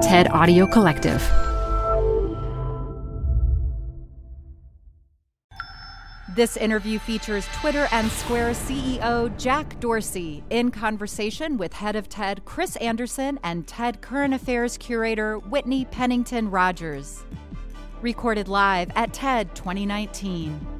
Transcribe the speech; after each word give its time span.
TED 0.00 0.30
Audio 0.30 0.66
Collective. 0.66 1.20
This 6.34 6.56
interview 6.56 6.98
features 6.98 7.46
Twitter 7.52 7.86
and 7.92 8.10
Square 8.10 8.52
CEO 8.52 9.36
Jack 9.36 9.78
Dorsey 9.78 10.42
in 10.48 10.70
conversation 10.70 11.58
with 11.58 11.74
head 11.74 11.96
of 11.96 12.08
TED 12.08 12.46
Chris 12.46 12.76
Anderson 12.76 13.38
and 13.44 13.66
TED 13.66 14.00
Current 14.00 14.32
Affairs 14.32 14.78
curator 14.78 15.38
Whitney 15.38 15.84
Pennington 15.84 16.50
Rodgers. 16.50 17.22
Recorded 18.00 18.48
live 18.48 18.90
at 18.96 19.12
TED 19.12 19.54
2019. 19.54 20.79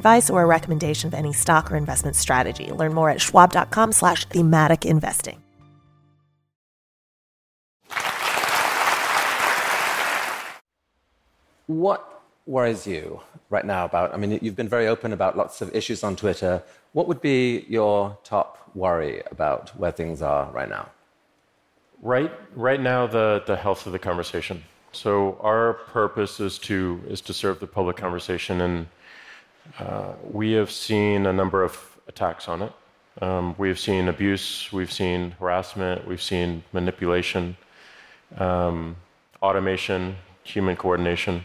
advice 0.00 0.30
or 0.30 0.42
a 0.42 0.46
recommendation 0.46 1.06
of 1.08 1.14
any 1.14 1.32
stock 1.32 1.70
or 1.70 1.76
investment 1.76 2.16
strategy. 2.16 2.66
Learn 2.80 2.92
more 2.94 3.10
at 3.14 3.20
schwab.com 3.20 3.92
slash 3.92 4.24
thematic 4.26 4.84
investing. 4.84 5.38
What 11.66 12.02
worries 12.46 12.86
you 12.86 13.20
right 13.48 13.64
now 13.64 13.84
about? 13.84 14.12
I 14.12 14.16
mean, 14.16 14.38
you've 14.42 14.56
been 14.56 14.68
very 14.68 14.88
open 14.88 15.12
about 15.12 15.36
lots 15.36 15.60
of 15.62 15.74
issues 15.74 16.02
on 16.02 16.16
Twitter. 16.16 16.62
What 16.96 17.06
would 17.06 17.20
be 17.20 17.64
your 17.68 18.18
top 18.24 18.50
worry 18.74 19.22
about 19.30 19.70
where 19.78 19.92
things 19.92 20.22
are 20.22 20.50
right 20.50 20.68
now? 20.68 20.88
Right, 22.02 22.32
right 22.56 22.80
now, 22.80 23.06
the, 23.06 23.42
the 23.46 23.56
health 23.56 23.86
of 23.86 23.92
the 23.92 23.98
conversation. 23.98 24.64
So 24.92 25.38
our 25.40 25.74
purpose 25.74 26.40
is 26.40 26.58
to 26.60 27.00
is 27.06 27.20
to 27.28 27.32
serve 27.32 27.60
the 27.60 27.66
public 27.66 27.96
conversation, 27.96 28.60
and 28.60 28.88
uh, 29.78 30.12
we 30.22 30.52
have 30.52 30.70
seen 30.70 31.26
a 31.26 31.32
number 31.32 31.62
of 31.62 31.98
attacks 32.08 32.48
on 32.48 32.62
it. 32.62 32.72
Um, 33.20 33.54
we 33.58 33.68
have 33.68 33.78
seen 33.78 34.08
abuse, 34.08 34.72
we've 34.72 34.92
seen 34.92 35.32
harassment, 35.32 36.06
we've 36.06 36.22
seen 36.22 36.62
manipulation, 36.72 37.56
um, 38.38 38.96
automation, 39.42 40.16
human 40.42 40.76
coordination, 40.76 41.44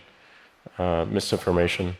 uh, 0.77 1.05
misinformation. 1.05 1.97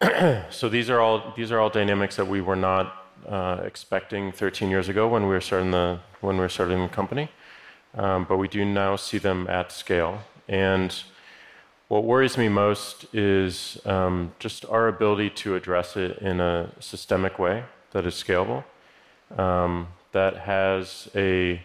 so 0.50 0.68
these 0.68 0.90
are 0.90 1.00
all 1.00 1.32
these 1.36 1.50
are 1.52 1.58
all 1.58 1.70
dynamics 1.70 2.16
that 2.16 2.26
we 2.26 2.40
were 2.40 2.56
not 2.56 3.06
uh, 3.28 3.60
expecting 3.64 4.32
13 4.32 4.70
years 4.70 4.88
ago 4.88 5.08
when 5.08 5.22
we 5.22 5.28
were 5.28 5.40
starting 5.40 5.70
the 5.70 5.98
when 6.20 6.36
we 6.36 6.40
were 6.40 6.48
starting 6.48 6.82
the 6.82 6.88
company, 6.88 7.28
um, 7.94 8.24
but 8.28 8.36
we 8.36 8.48
do 8.48 8.64
now 8.64 8.96
see 8.96 9.18
them 9.18 9.46
at 9.48 9.70
scale. 9.70 10.20
And 10.48 10.94
what 11.88 12.04
worries 12.04 12.36
me 12.36 12.48
most 12.48 13.06
is 13.14 13.80
um, 13.86 14.32
just 14.38 14.66
our 14.66 14.88
ability 14.88 15.30
to 15.30 15.56
address 15.56 15.96
it 15.96 16.18
in 16.18 16.38
a 16.38 16.70
systemic 16.80 17.38
way 17.38 17.64
that 17.92 18.04
is 18.04 18.14
scalable, 18.14 18.62
um, 19.38 19.88
that 20.12 20.36
has 20.36 21.08
a 21.14 21.60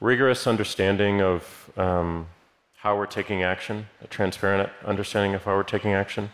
rigorous 0.00 0.48
understanding 0.48 1.22
of 1.22 1.70
um, 1.76 2.26
how 2.78 2.96
we're 2.96 3.06
taking 3.06 3.44
action, 3.44 3.86
a 4.02 4.08
transparent 4.08 4.68
understanding 4.84 5.34
of 5.34 5.44
how 5.44 5.54
we're 5.54 5.62
taking 5.62 5.92
action, 5.92 6.30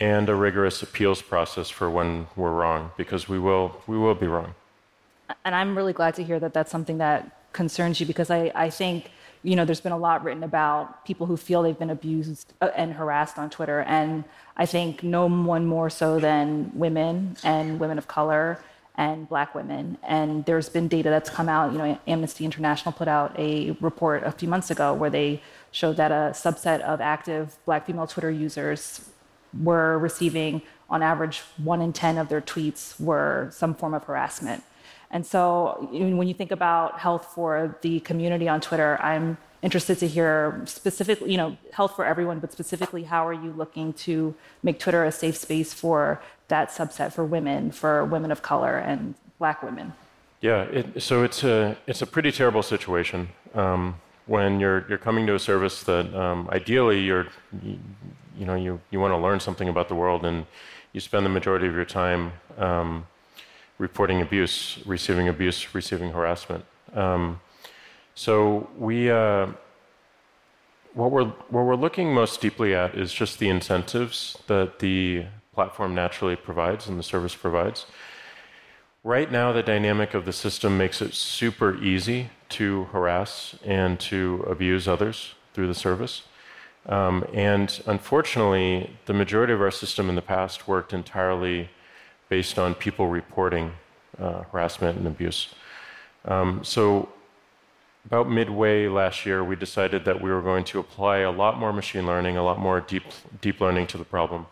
and 0.00 0.26
a 0.30 0.34
rigorous 0.34 0.82
appeals 0.82 1.20
process 1.20 1.68
for 1.68 1.90
when 1.90 2.26
we're 2.34 2.50
wrong, 2.50 2.90
because 2.96 3.28
we 3.28 3.38
will, 3.38 3.82
we 3.86 3.98
will 3.98 4.14
be 4.14 4.26
wrong. 4.26 4.54
And 5.44 5.54
I'm 5.54 5.76
really 5.76 5.92
glad 5.92 6.14
to 6.14 6.24
hear 6.24 6.40
that 6.40 6.54
that's 6.54 6.70
something 6.70 6.96
that 6.96 7.52
concerns 7.52 8.00
you, 8.00 8.06
because 8.06 8.30
I, 8.30 8.50
I 8.54 8.70
think 8.70 9.10
you 9.42 9.56
know, 9.56 9.64
there's 9.64 9.80
been 9.80 9.92
a 9.92 9.98
lot 9.98 10.22
written 10.22 10.44
about 10.44 11.04
people 11.04 11.26
who 11.26 11.36
feel 11.36 11.62
they've 11.62 11.78
been 11.78 11.90
abused 11.90 12.52
uh, 12.60 12.70
and 12.76 12.94
harassed 12.94 13.38
on 13.38 13.50
Twitter. 13.50 13.80
And 13.80 14.24
I 14.56 14.66
think 14.66 15.02
no 15.02 15.28
one 15.28 15.66
more 15.66 15.90
so 15.90 16.20
than 16.20 16.70
women 16.74 17.36
and 17.42 17.80
women 17.80 17.98
of 17.98 18.06
color 18.06 18.60
and 18.94 19.28
black 19.28 19.54
women. 19.54 19.98
And 20.02 20.44
there's 20.44 20.68
been 20.68 20.86
data 20.86 21.08
that's 21.08 21.30
come 21.30 21.48
out. 21.48 21.72
You 21.72 21.78
know, 21.78 21.98
Amnesty 22.06 22.44
International 22.44 22.92
put 22.92 23.08
out 23.08 23.36
a 23.38 23.72
report 23.80 24.22
a 24.24 24.30
few 24.32 24.48
months 24.48 24.70
ago 24.70 24.94
where 24.94 25.10
they 25.10 25.42
showed 25.70 25.96
that 25.96 26.12
a 26.12 26.32
subset 26.34 26.80
of 26.80 27.00
active 27.00 27.56
black 27.64 27.86
female 27.86 28.06
Twitter 28.06 28.30
users 28.30 29.08
were 29.58 29.98
receiving, 29.98 30.62
on 30.88 31.02
average, 31.02 31.40
one 31.56 31.80
in 31.80 31.92
10 31.92 32.18
of 32.18 32.28
their 32.28 32.40
tweets 32.40 33.00
were 33.00 33.48
some 33.50 33.74
form 33.74 33.94
of 33.94 34.04
harassment. 34.04 34.62
And 35.12 35.26
so 35.26 35.88
when 35.92 36.26
you 36.26 36.34
think 36.34 36.50
about 36.50 36.98
health 36.98 37.26
for 37.34 37.76
the 37.82 38.00
community 38.00 38.48
on 38.48 38.62
Twitter, 38.62 38.98
I'm 39.02 39.36
interested 39.60 39.98
to 39.98 40.08
hear 40.08 40.62
specifically, 40.64 41.30
you 41.30 41.36
know, 41.36 41.56
health 41.72 41.94
for 41.94 42.04
everyone, 42.04 42.40
but 42.40 42.50
specifically, 42.50 43.04
how 43.04 43.26
are 43.26 43.32
you 43.32 43.52
looking 43.52 43.92
to 43.92 44.34
make 44.62 44.80
Twitter 44.80 45.04
a 45.04 45.12
safe 45.12 45.36
space 45.36 45.72
for 45.74 46.20
that 46.48 46.70
subset 46.70 47.12
for 47.12 47.24
women, 47.24 47.70
for 47.70 48.04
women 48.04 48.32
of 48.32 48.42
color 48.42 48.78
and 48.78 49.14
black 49.38 49.62
women? 49.62 49.92
Yeah, 50.40 50.62
it, 50.62 51.02
so 51.02 51.22
it's 51.22 51.44
a 51.44 51.76
it's 51.86 52.02
a 52.02 52.06
pretty 52.06 52.32
terrible 52.32 52.62
situation 52.62 53.28
um, 53.54 53.94
when 54.26 54.58
you're 54.58 54.84
you're 54.88 54.98
coming 54.98 55.26
to 55.28 55.36
a 55.36 55.38
service 55.38 55.84
that 55.84 56.12
um, 56.14 56.48
ideally 56.50 57.00
you're 57.00 57.28
you, 57.62 57.78
you, 58.36 58.46
know 58.46 58.56
you 58.56 58.80
you 58.90 58.98
want 58.98 59.12
to 59.12 59.18
learn 59.18 59.38
something 59.38 59.68
about 59.68 59.88
the 59.88 59.94
world 59.94 60.24
and 60.24 60.46
you 60.92 61.00
spend 61.00 61.24
the 61.24 61.30
majority 61.30 61.68
of 61.68 61.74
your 61.74 61.84
time 61.84 62.32
um, 62.58 63.06
reporting 63.78 64.20
abuse, 64.20 64.78
receiving 64.86 65.28
abuse, 65.28 65.74
receiving 65.74 66.10
harassment. 66.10 66.64
Um, 66.94 67.40
so 68.14 68.68
we, 68.78 69.10
uh, 69.10 69.48
what 70.94 71.10
we're 71.10 71.24
what 71.24 71.64
we're 71.64 71.76
looking 71.76 72.12
most 72.12 72.40
deeply 72.40 72.74
at 72.74 72.94
is 72.94 73.12
just 73.12 73.38
the 73.38 73.48
incentives 73.48 74.38
that 74.46 74.78
the 74.80 75.26
platform 75.54 75.94
naturally 75.94 76.36
provides 76.36 76.86
and 76.88 76.98
the 76.98 77.02
service 77.02 77.34
provides. 77.34 77.86
Right 79.04 79.32
now, 79.32 79.52
the 79.52 79.62
dynamic 79.62 80.14
of 80.14 80.24
the 80.24 80.32
system 80.32 80.78
makes 80.78 81.02
it 81.02 81.14
super 81.14 81.82
easy 81.82 82.30
to 82.50 82.84
harass 82.92 83.56
and 83.64 83.98
to 84.00 84.44
abuse 84.48 84.86
others 84.86 85.34
through 85.54 85.66
the 85.66 85.74
service. 85.74 86.22
Um, 86.86 87.24
and 87.32 87.82
unfortunately, 87.86 88.96
the 89.06 89.12
majority 89.12 89.52
of 89.52 89.60
our 89.60 89.70
system 89.70 90.08
in 90.08 90.14
the 90.14 90.22
past 90.22 90.68
worked 90.68 90.92
entirely 90.92 91.70
based 92.32 92.58
on 92.58 92.74
people 92.74 93.08
reporting 93.08 93.70
uh, 94.18 94.40
harassment 94.50 94.96
and 94.96 95.06
abuse. 95.06 95.40
Um, 96.24 96.64
so, 96.64 97.10
about 98.06 98.26
midway 98.30 98.88
last 98.88 99.26
year, 99.26 99.44
we 99.44 99.54
decided 99.54 100.06
that 100.06 100.18
we 100.24 100.30
were 100.30 100.40
going 100.40 100.64
to 100.72 100.78
apply 100.78 101.16
a 101.18 101.30
lot 101.30 101.58
more 101.58 101.74
machine 101.74 102.06
learning, 102.06 102.38
a 102.38 102.42
lot 102.50 102.58
more 102.58 102.80
deep, 102.80 103.04
deep 103.42 103.60
learning 103.60 103.86
to 103.88 103.98
the 103.98 104.08
problem, 104.16 104.46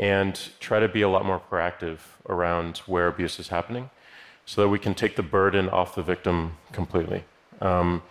and 0.00 0.34
try 0.58 0.80
to 0.80 0.88
be 0.88 1.02
a 1.02 1.08
lot 1.08 1.24
more 1.24 1.40
proactive 1.48 1.98
around 2.28 2.78
where 2.92 3.06
abuse 3.06 3.38
is 3.38 3.46
happening 3.46 3.90
so 4.44 4.62
that 4.62 4.68
we 4.68 4.80
can 4.80 4.92
take 4.92 5.14
the 5.14 5.28
burden 5.38 5.68
off 5.68 5.94
the 5.94 6.02
victim 6.02 6.56
completely. 6.72 7.22
Um, 7.60 8.02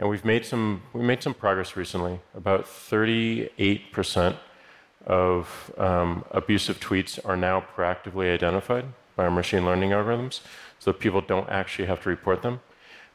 and 0.00 0.08
we've 0.10 0.24
made 0.24 0.44
some, 0.44 0.82
we 0.92 1.02
made 1.02 1.22
some 1.22 1.34
progress 1.34 1.76
recently. 1.76 2.18
About 2.34 2.64
38% 2.64 4.36
of 5.06 5.72
um, 5.78 6.24
abusive 6.30 6.80
tweets 6.80 7.18
are 7.24 7.36
now 7.36 7.64
proactively 7.76 8.32
identified 8.32 8.86
by 9.16 9.24
our 9.24 9.30
machine 9.30 9.64
learning 9.64 9.90
algorithms, 9.90 10.40
so 10.78 10.92
people 10.92 11.20
don't 11.20 11.48
actually 11.48 11.86
have 11.86 12.02
to 12.02 12.08
report 12.08 12.42
them. 12.42 12.60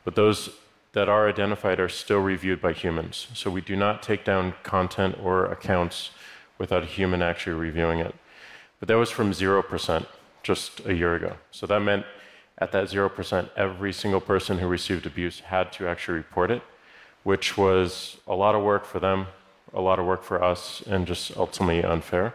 But 0.03 0.15
those 0.15 0.49
that 0.93 1.09
are 1.09 1.27
identified 1.27 1.79
are 1.79 1.89
still 1.89 2.19
reviewed 2.19 2.61
by 2.61 2.73
humans. 2.73 3.27
So 3.33 3.51
we 3.51 3.61
do 3.61 3.75
not 3.75 4.01
take 4.01 4.25
down 4.25 4.53
content 4.63 5.17
or 5.21 5.45
accounts 5.45 6.11
without 6.57 6.83
a 6.83 6.87
human 6.87 7.21
actually 7.21 7.53
reviewing 7.53 7.99
it. 7.99 8.15
But 8.79 8.87
that 8.87 8.97
was 8.97 9.11
from 9.11 9.31
0% 9.31 10.05
just 10.43 10.85
a 10.85 10.95
year 10.95 11.15
ago. 11.15 11.37
So 11.51 11.67
that 11.67 11.81
meant 11.81 12.05
at 12.57 12.71
that 12.71 12.85
0%, 12.85 13.49
every 13.55 13.93
single 13.93 14.21
person 14.21 14.57
who 14.57 14.67
received 14.67 15.05
abuse 15.05 15.41
had 15.41 15.71
to 15.73 15.87
actually 15.87 16.17
report 16.17 16.49
it, 16.49 16.63
which 17.23 17.57
was 17.57 18.17
a 18.27 18.33
lot 18.33 18.55
of 18.55 18.63
work 18.63 18.85
for 18.85 18.99
them, 18.99 19.27
a 19.73 19.81
lot 19.81 19.99
of 19.99 20.05
work 20.05 20.23
for 20.23 20.43
us, 20.43 20.81
and 20.87 21.05
just 21.07 21.35
ultimately 21.37 21.83
unfair. 21.83 22.33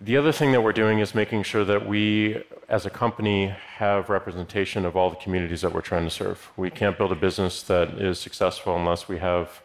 The 0.00 0.16
other 0.16 0.32
thing 0.32 0.50
that 0.50 0.62
we're 0.62 0.72
doing 0.72 0.98
is 0.98 1.14
making 1.14 1.44
sure 1.44 1.64
that 1.64 1.86
we, 1.86 2.42
as 2.68 2.84
a 2.86 2.90
company, 2.90 3.54
have 3.76 4.08
representation 4.08 4.84
of 4.84 4.96
all 4.96 5.10
the 5.10 5.16
communities 5.16 5.60
that 5.60 5.72
we're 5.72 5.80
trying 5.80 6.04
to 6.04 6.10
serve. 6.10 6.50
We 6.56 6.70
can't 6.70 6.98
build 6.98 7.12
a 7.12 7.14
business 7.16 7.62
that 7.64 7.90
is 7.90 8.18
successful 8.18 8.76
unless 8.76 9.06
we 9.06 9.18
have 9.18 9.62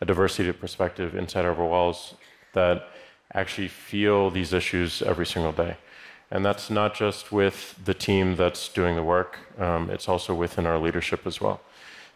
a 0.00 0.04
diversity 0.04 0.48
of 0.48 0.60
perspective 0.60 1.16
inside 1.16 1.44
our 1.44 1.54
walls 1.54 2.14
that 2.52 2.88
actually 3.34 3.68
feel 3.68 4.30
these 4.30 4.52
issues 4.52 5.02
every 5.02 5.26
single 5.26 5.52
day. 5.52 5.76
And 6.30 6.44
that's 6.44 6.70
not 6.70 6.94
just 6.94 7.32
with 7.32 7.74
the 7.84 7.94
team 7.94 8.36
that's 8.36 8.68
doing 8.68 8.94
the 8.94 9.02
work, 9.02 9.38
um, 9.58 9.90
it's 9.90 10.08
also 10.08 10.34
within 10.34 10.66
our 10.66 10.78
leadership 10.78 11.26
as 11.26 11.40
well. 11.40 11.60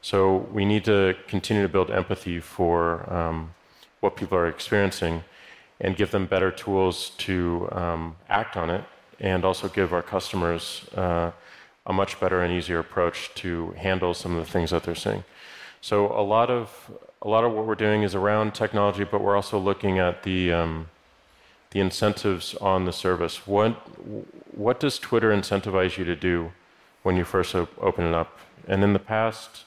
So 0.04 0.46
we 0.52 0.66
need 0.66 0.84
to 0.84 1.16
continue 1.28 1.62
to 1.62 1.68
build 1.68 1.90
empathy 1.90 2.38
for 2.38 3.10
um, 3.10 3.54
what 4.00 4.16
people 4.16 4.36
are 4.36 4.46
experiencing 4.46 5.24
and 5.80 5.96
give 5.96 6.10
them 6.10 6.26
better 6.26 6.50
tools 6.50 7.12
to 7.26 7.70
um, 7.72 8.16
act 8.28 8.54
on 8.58 8.68
it, 8.68 8.84
and 9.18 9.46
also 9.46 9.66
give 9.66 9.94
our 9.94 10.02
customers 10.02 10.84
uh, 10.94 11.30
a 11.86 11.92
much 11.94 12.20
better 12.20 12.42
and 12.42 12.52
easier 12.52 12.80
approach 12.80 13.30
to 13.36 13.70
handle 13.78 14.12
some 14.12 14.36
of 14.36 14.44
the 14.44 14.52
things 14.52 14.72
that 14.72 14.82
they're 14.82 14.94
seeing. 14.94 15.24
So 15.80 16.12
a 16.12 16.20
lot 16.20 16.50
of 16.50 16.90
a 17.22 17.28
lot 17.28 17.44
of 17.44 17.52
what 17.52 17.64
we're 17.64 17.74
doing 17.74 18.02
is 18.02 18.14
around 18.14 18.54
technology, 18.54 19.04
but 19.04 19.22
we're 19.22 19.36
also 19.36 19.58
looking 19.58 19.98
at 19.98 20.22
the 20.22 20.52
um, 20.52 20.90
the 21.70 21.80
incentives 21.80 22.54
on 22.56 22.84
the 22.84 22.92
service. 22.92 23.46
What 23.46 23.70
what 24.54 24.80
does 24.80 24.98
Twitter 24.98 25.30
incentivize 25.30 25.96
you 25.96 26.04
to 26.04 26.14
do 26.14 26.52
when 27.02 27.16
you 27.16 27.24
first 27.24 27.54
op- 27.54 27.82
open 27.82 28.04
it 28.04 28.12
up? 28.12 28.38
And 28.68 28.84
in 28.84 28.92
the 28.92 28.98
past, 28.98 29.64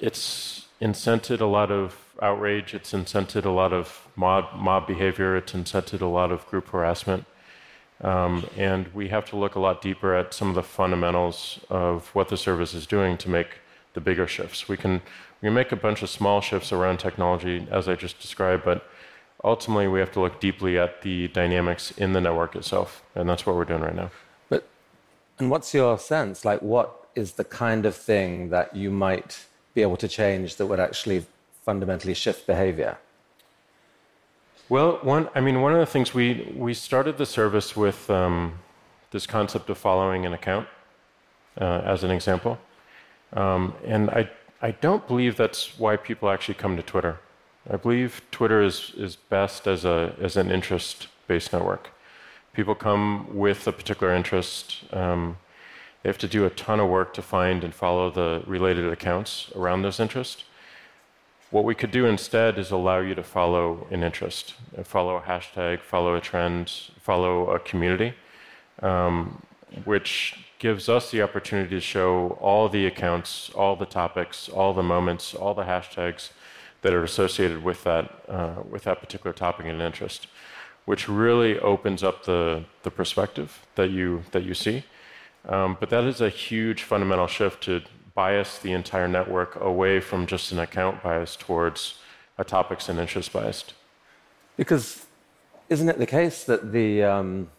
it's 0.00 0.66
incented 0.80 1.40
a 1.40 1.46
lot 1.46 1.70
of 1.70 1.96
outrage. 2.20 2.74
It's 2.74 2.92
incented 2.92 3.44
a 3.44 3.50
lot 3.50 3.72
of 3.72 4.08
mob, 4.16 4.54
mob 4.54 4.86
behavior. 4.86 5.36
It's 5.36 5.52
incented 5.52 6.00
a 6.00 6.06
lot 6.06 6.30
of 6.30 6.46
group 6.46 6.68
harassment. 6.68 7.24
Um, 8.00 8.46
and 8.56 8.88
we 8.88 9.08
have 9.08 9.24
to 9.30 9.36
look 9.36 9.54
a 9.54 9.60
lot 9.60 9.80
deeper 9.80 10.14
at 10.14 10.34
some 10.34 10.48
of 10.48 10.54
the 10.54 10.62
fundamentals 10.62 11.60
of 11.70 12.08
what 12.14 12.28
the 12.28 12.36
service 12.36 12.74
is 12.74 12.86
doing 12.86 13.16
to 13.18 13.30
make 13.30 13.58
the 13.94 14.00
bigger 14.00 14.26
shifts. 14.26 14.68
We 14.68 14.76
can, 14.76 15.00
we 15.40 15.46
can 15.46 15.54
make 15.54 15.72
a 15.72 15.76
bunch 15.76 16.02
of 16.02 16.10
small 16.10 16.40
shifts 16.40 16.72
around 16.72 16.98
technology, 16.98 17.66
as 17.70 17.88
I 17.88 17.94
just 17.94 18.20
described, 18.20 18.64
but 18.64 18.86
ultimately 19.42 19.88
we 19.88 20.00
have 20.00 20.12
to 20.12 20.20
look 20.20 20.40
deeply 20.40 20.76
at 20.78 21.02
the 21.02 21.28
dynamics 21.28 21.92
in 21.92 22.12
the 22.12 22.20
network 22.20 22.56
itself. 22.56 23.02
And 23.14 23.28
that's 23.28 23.46
what 23.46 23.54
we're 23.56 23.64
doing 23.64 23.82
right 23.82 23.94
now. 23.94 24.10
But, 24.48 24.66
and 25.38 25.50
what's 25.50 25.72
your 25.72 25.96
sense? 25.98 26.44
Like, 26.44 26.60
what 26.60 27.08
is 27.14 27.34
the 27.34 27.44
kind 27.44 27.86
of 27.86 27.94
thing 27.94 28.50
that 28.50 28.74
you 28.74 28.90
might 28.90 29.46
be 29.74 29.82
able 29.82 29.96
to 29.96 30.08
change 30.08 30.56
that 30.56 30.66
would 30.66 30.80
actually 30.80 31.26
fundamentally 31.64 32.14
shift 32.14 32.46
behavior? 32.46 32.98
Well, 34.68 34.98
one, 35.02 35.28
I 35.34 35.40
mean, 35.40 35.60
one 35.60 35.72
of 35.72 35.78
the 35.78 35.86
things 35.86 36.14
we, 36.14 36.54
we 36.56 36.72
started 36.72 37.18
the 37.18 37.26
service 37.26 37.76
with 37.76 38.08
um, 38.08 38.58
this 39.10 39.26
concept 39.26 39.68
of 39.68 39.76
following 39.76 40.24
an 40.24 40.32
account, 40.32 40.66
uh, 41.60 41.82
as 41.84 42.02
an 42.02 42.10
example. 42.10 42.58
Um, 43.34 43.74
and 43.84 44.10
I, 44.10 44.30
I 44.62 44.70
don't 44.70 45.06
believe 45.06 45.36
that's 45.36 45.78
why 45.78 45.96
people 45.96 46.30
actually 46.30 46.54
come 46.54 46.76
to 46.76 46.82
Twitter. 46.82 47.18
I 47.70 47.76
believe 47.76 48.22
Twitter 48.30 48.62
is, 48.62 48.92
is 48.96 49.16
best 49.16 49.66
as, 49.66 49.84
a, 49.84 50.14
as 50.20 50.36
an 50.36 50.50
interest 50.50 51.08
based 51.26 51.52
network. 51.52 51.90
People 52.52 52.74
come 52.74 53.36
with 53.36 53.66
a 53.66 53.72
particular 53.72 54.14
interest. 54.14 54.84
Um, 54.92 55.36
they 56.04 56.10
have 56.10 56.18
to 56.18 56.28
do 56.28 56.44
a 56.44 56.50
ton 56.50 56.80
of 56.80 56.90
work 56.90 57.14
to 57.14 57.22
find 57.22 57.64
and 57.64 57.74
follow 57.74 58.10
the 58.10 58.42
related 58.46 58.86
accounts 58.92 59.50
around 59.56 59.80
those 59.80 59.98
interests. 59.98 60.44
What 61.50 61.64
we 61.64 61.74
could 61.74 61.90
do 61.90 62.04
instead 62.04 62.58
is 62.58 62.70
allow 62.70 63.00
you 63.00 63.14
to 63.14 63.22
follow 63.22 63.86
an 63.90 64.02
interest, 64.02 64.52
follow 64.82 65.16
a 65.16 65.22
hashtag, 65.22 65.80
follow 65.80 66.14
a 66.14 66.20
trend, 66.20 66.70
follow 67.00 67.48
a 67.50 67.58
community, 67.58 68.12
um, 68.82 69.40
which 69.86 70.38
gives 70.58 70.90
us 70.90 71.10
the 71.10 71.22
opportunity 71.22 71.70
to 71.70 71.80
show 71.80 72.36
all 72.38 72.68
the 72.68 72.84
accounts, 72.84 73.48
all 73.54 73.74
the 73.74 73.86
topics, 73.86 74.50
all 74.50 74.74
the 74.74 74.82
moments, 74.82 75.34
all 75.34 75.54
the 75.54 75.64
hashtags 75.64 76.32
that 76.82 76.92
are 76.92 77.02
associated 77.02 77.64
with 77.64 77.82
that, 77.84 78.12
uh, 78.28 78.56
with 78.68 78.84
that 78.84 79.00
particular 79.00 79.32
topic 79.32 79.64
and 79.64 79.80
interest, 79.80 80.26
which 80.84 81.08
really 81.08 81.58
opens 81.60 82.02
up 82.02 82.24
the, 82.24 82.62
the 82.82 82.90
perspective 82.90 83.64
that 83.76 83.88
you, 83.90 84.22
that 84.32 84.42
you 84.44 84.52
see. 84.52 84.84
Um, 85.48 85.76
but 85.78 85.90
that 85.90 86.04
is 86.04 86.20
a 86.20 86.28
huge 86.28 86.82
fundamental 86.82 87.26
shift 87.26 87.64
to 87.64 87.82
bias 88.14 88.58
the 88.58 88.72
entire 88.72 89.08
network 89.08 89.60
away 89.60 90.00
from 90.00 90.26
just 90.26 90.52
an 90.52 90.58
account 90.58 91.02
bias 91.02 91.36
towards 91.36 91.98
a 92.38 92.44
topics 92.44 92.88
and 92.88 92.98
interest 92.98 93.32
bias. 93.32 93.64
Because 94.56 95.06
isn't 95.68 95.88
it 95.88 95.98
the 95.98 96.06
case 96.06 96.44
that 96.44 96.72
the, 96.72 97.02
um, 97.02 97.50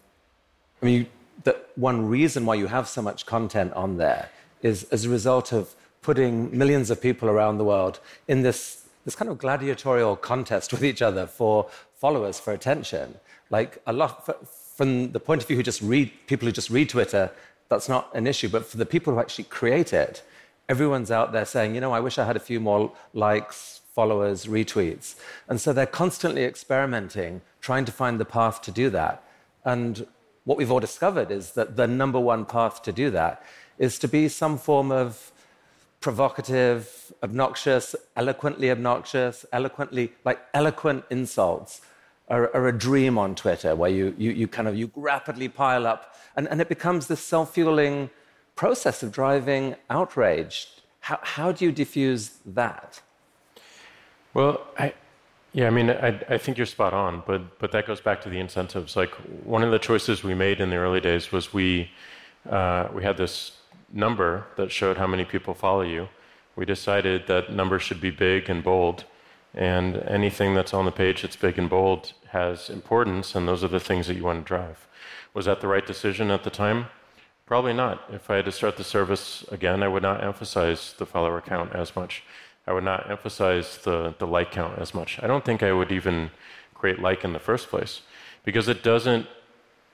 I 0.82 0.86
mean, 0.86 1.08
that 1.44 1.70
one 1.76 2.08
reason 2.08 2.46
why 2.46 2.56
you 2.56 2.68
have 2.68 2.88
so 2.88 3.02
much 3.02 3.26
content 3.26 3.74
on 3.74 3.98
there 3.98 4.30
is 4.62 4.84
as 4.86 5.06
a 5.06 5.10
result 5.10 5.52
of 5.52 5.76
putting 6.02 6.56
millions 6.58 6.90
of 6.90 7.02
people 7.02 7.30
around 7.30 7.58
the 7.58 7.64
world 7.64 8.00
in 8.28 8.42
this, 8.42 8.88
this 9.04 9.16
kind 9.16 9.30
of 9.30 9.38
gladiatorial 9.38 10.16
contest 10.16 10.72
with 10.72 10.84
each 10.84 11.02
other 11.02 11.28
for 11.28 11.68
followers, 11.96 12.40
for 12.40 12.54
attention. 12.54 13.16
Like 13.50 13.82
a 13.86 13.94
lot, 13.94 14.30
from 14.76 15.12
the 15.12 15.20
point 15.20 15.42
of 15.42 15.48
view 15.48 15.58
who 15.58 15.64
just 15.64 15.82
read, 15.82 16.12
people 16.28 16.46
who 16.48 16.52
just 16.52 16.70
read 16.70 16.90
Twitter, 16.90 17.32
that's 17.70 17.90
not 17.90 18.10
an 18.14 18.28
issue. 18.28 18.50
But 18.50 18.66
for 18.66 18.78
the 18.78 18.86
people 18.86 19.14
who 19.14 19.20
actually 19.20 19.46
create 19.46 19.94
it, 19.94 20.24
everyone's 20.70 21.12
out 21.12 21.32
there 21.32 21.46
saying, 21.46 21.76
you 21.76 21.82
know, 21.82 21.92
I 21.92 22.00
wish 22.00 22.18
I 22.18 22.26
had 22.26 22.36
a 22.36 22.40
few 22.40 22.60
more 22.60 22.92
likes, 23.14 23.82
followers, 23.94 24.46
retweets. 24.46 25.16
And 25.48 25.60
so 25.60 25.74
they're 25.74 25.86
constantly 25.86 26.44
experimenting, 26.44 27.42
trying 27.62 27.86
to 27.86 27.92
find 27.92 28.20
the 28.20 28.26
path 28.26 28.62
to 28.64 28.72
do 28.72 28.90
that. 28.90 29.24
And 29.64 30.06
what 30.44 30.58
we've 30.58 30.72
all 30.72 30.80
discovered 30.80 31.32
is 31.32 31.52
that 31.54 31.76
the 31.76 31.88
number 31.88 32.20
one 32.20 32.46
path 32.46 32.84
to 32.84 32.92
do 32.92 33.10
that 33.12 33.44
is 33.78 33.98
to 34.00 34.08
be 34.08 34.28
some 34.28 34.58
form 34.58 34.92
of 34.92 35.32
provocative, 36.02 37.12
obnoxious, 37.24 37.96
eloquently 38.16 38.70
obnoxious, 38.70 39.46
eloquently, 39.52 40.14
like 40.24 40.40
eloquent 40.54 41.04
insults 41.10 41.82
are, 42.28 42.54
are 42.56 42.68
a 42.68 42.78
dream 42.78 43.18
on 43.18 43.36
Twitter 43.36 43.76
where 43.76 43.90
you, 43.90 44.16
you, 44.18 44.32
you 44.32 44.48
kind 44.48 44.68
of, 44.68 44.76
you 44.76 44.92
rapidly 44.96 45.48
pile 45.48 45.86
up 45.86 46.16
and, 46.36 46.48
and 46.48 46.60
it 46.60 46.70
becomes 46.70 47.08
this 47.08 47.20
self-fueling 47.20 48.10
process 48.56 49.04
of 49.04 49.12
driving 49.12 49.76
outrage. 49.90 50.70
How, 51.02 51.20
how 51.22 51.52
do 51.52 51.66
you 51.66 51.72
diffuse 51.72 52.38
that? 52.46 53.02
Well, 54.34 54.66
I, 54.78 54.94
yeah, 55.54 55.68
I 55.68 55.70
mean, 55.70 55.90
I, 55.90 56.20
I 56.30 56.38
think 56.38 56.58
you're 56.58 56.66
spot 56.66 56.94
on, 56.94 57.24
but, 57.26 57.60
but 57.60 57.72
that 57.72 57.86
goes 57.86 58.02
back 58.02 58.22
to 58.22 58.30
the 58.30 58.40
incentives. 58.40 58.96
Like, 58.96 59.12
one 59.46 59.64
of 59.64 59.72
the 59.72 59.80
choices 59.80 60.24
we 60.24 60.34
made 60.34 60.60
in 60.60 60.70
the 60.70 60.76
early 60.76 61.00
days 61.00 61.32
was 61.32 61.54
we, 61.54 61.92
uh, 62.50 62.90
we 62.94 63.04
had 63.04 63.18
this 63.18 63.60
number 63.94 64.46
that 64.58 64.72
showed 64.72 64.98
how 64.98 65.08
many 65.08 65.24
people 65.24 65.54
follow 65.54 65.84
you. 65.84 66.10
We 66.58 66.66
decided 66.66 67.28
that 67.28 67.52
number 67.52 67.80
should 67.80 68.02
be 68.02 68.12
big 68.12 68.50
and 68.50 68.64
bold, 68.64 69.06
and 69.56 69.98
anything 70.08 70.54
that's 70.54 70.74
on 70.74 70.86
the 70.86 70.92
page 70.92 71.22
that's 71.22 71.38
big 71.38 71.58
and 71.58 71.70
bold 71.70 72.14
has 72.32 72.70
importance, 72.70 73.34
and 73.34 73.48
those 73.48 73.64
are 73.64 73.70
the 73.70 73.80
things 73.80 74.08
that 74.08 74.16
you 74.16 74.24
want 74.24 74.46
to 74.46 74.48
drive. 74.48 74.88
Was 75.34 75.46
that 75.46 75.62
the 75.62 75.68
right 75.68 75.86
decision 75.86 76.30
at 76.30 76.44
the 76.44 76.50
time? 76.50 76.88
Probably 77.46 77.74
not. 77.74 78.04
If 78.12 78.30
I 78.30 78.38
had 78.38 78.46
to 78.46 78.52
start 78.52 78.76
the 78.76 78.84
service 78.84 79.46
again, 79.52 79.82
I 79.82 79.88
would 79.88 80.04
not 80.04 80.24
emphasize 80.24 80.94
the 80.98 81.06
follower 81.06 81.40
count 81.42 81.74
as 81.74 81.96
much. 81.96 82.24
I 82.68 82.74
would 82.74 82.84
not 82.84 83.10
emphasize 83.10 83.78
the, 83.78 84.14
the 84.18 84.28
like 84.28 84.52
count 84.52 84.78
as 84.80 84.94
much. 84.94 85.20
I 85.22 85.28
don't 85.28 85.46
think 85.46 85.64
I 85.64 85.72
would 85.72 85.92
even 85.92 86.32
create 86.74 87.00
like 87.00 87.24
in 87.24 87.32
the 87.34 87.40
first 87.40 87.70
place 87.70 88.02
because 88.44 88.68
it 88.68 88.84
doesn't, 88.84 89.28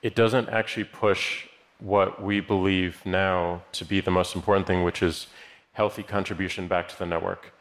it 0.02 0.16
doesn't 0.16 0.50
actually 0.50 0.86
push 0.86 1.48
what 1.80 2.24
we 2.24 2.40
believe 2.40 3.06
now 3.06 3.62
to 3.74 3.86
be 3.86 4.02
the 4.02 4.12
most 4.12 4.36
important 4.36 4.66
thing, 4.66 4.84
which 4.84 5.04
is 5.04 5.28
healthy 5.74 6.04
contribution 6.04 6.68
back 6.68 6.88
to 6.88 6.98
the 6.98 7.06
network 7.06 7.54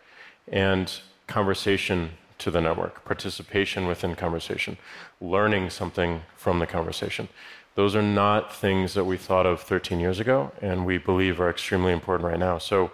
and 0.48 1.00
conversation 1.30 2.10
to 2.38 2.50
the 2.50 2.60
network, 2.60 3.04
participation 3.04 3.86
within 3.86 4.14
conversation, 4.14 4.76
learning 5.20 5.70
something 5.70 6.22
from 6.36 6.58
the 6.58 6.66
conversation. 6.66 7.28
Those 7.76 7.94
are 7.94 8.02
not 8.02 8.54
things 8.54 8.94
that 8.94 9.04
we 9.04 9.16
thought 9.16 9.46
of 9.46 9.62
13 9.62 10.00
years 10.00 10.18
ago 10.18 10.50
and 10.60 10.84
we 10.84 10.98
believe 10.98 11.40
are 11.40 11.48
extremely 11.48 11.92
important 11.92 12.26
right 12.28 12.38
now. 12.38 12.58
So 12.58 12.90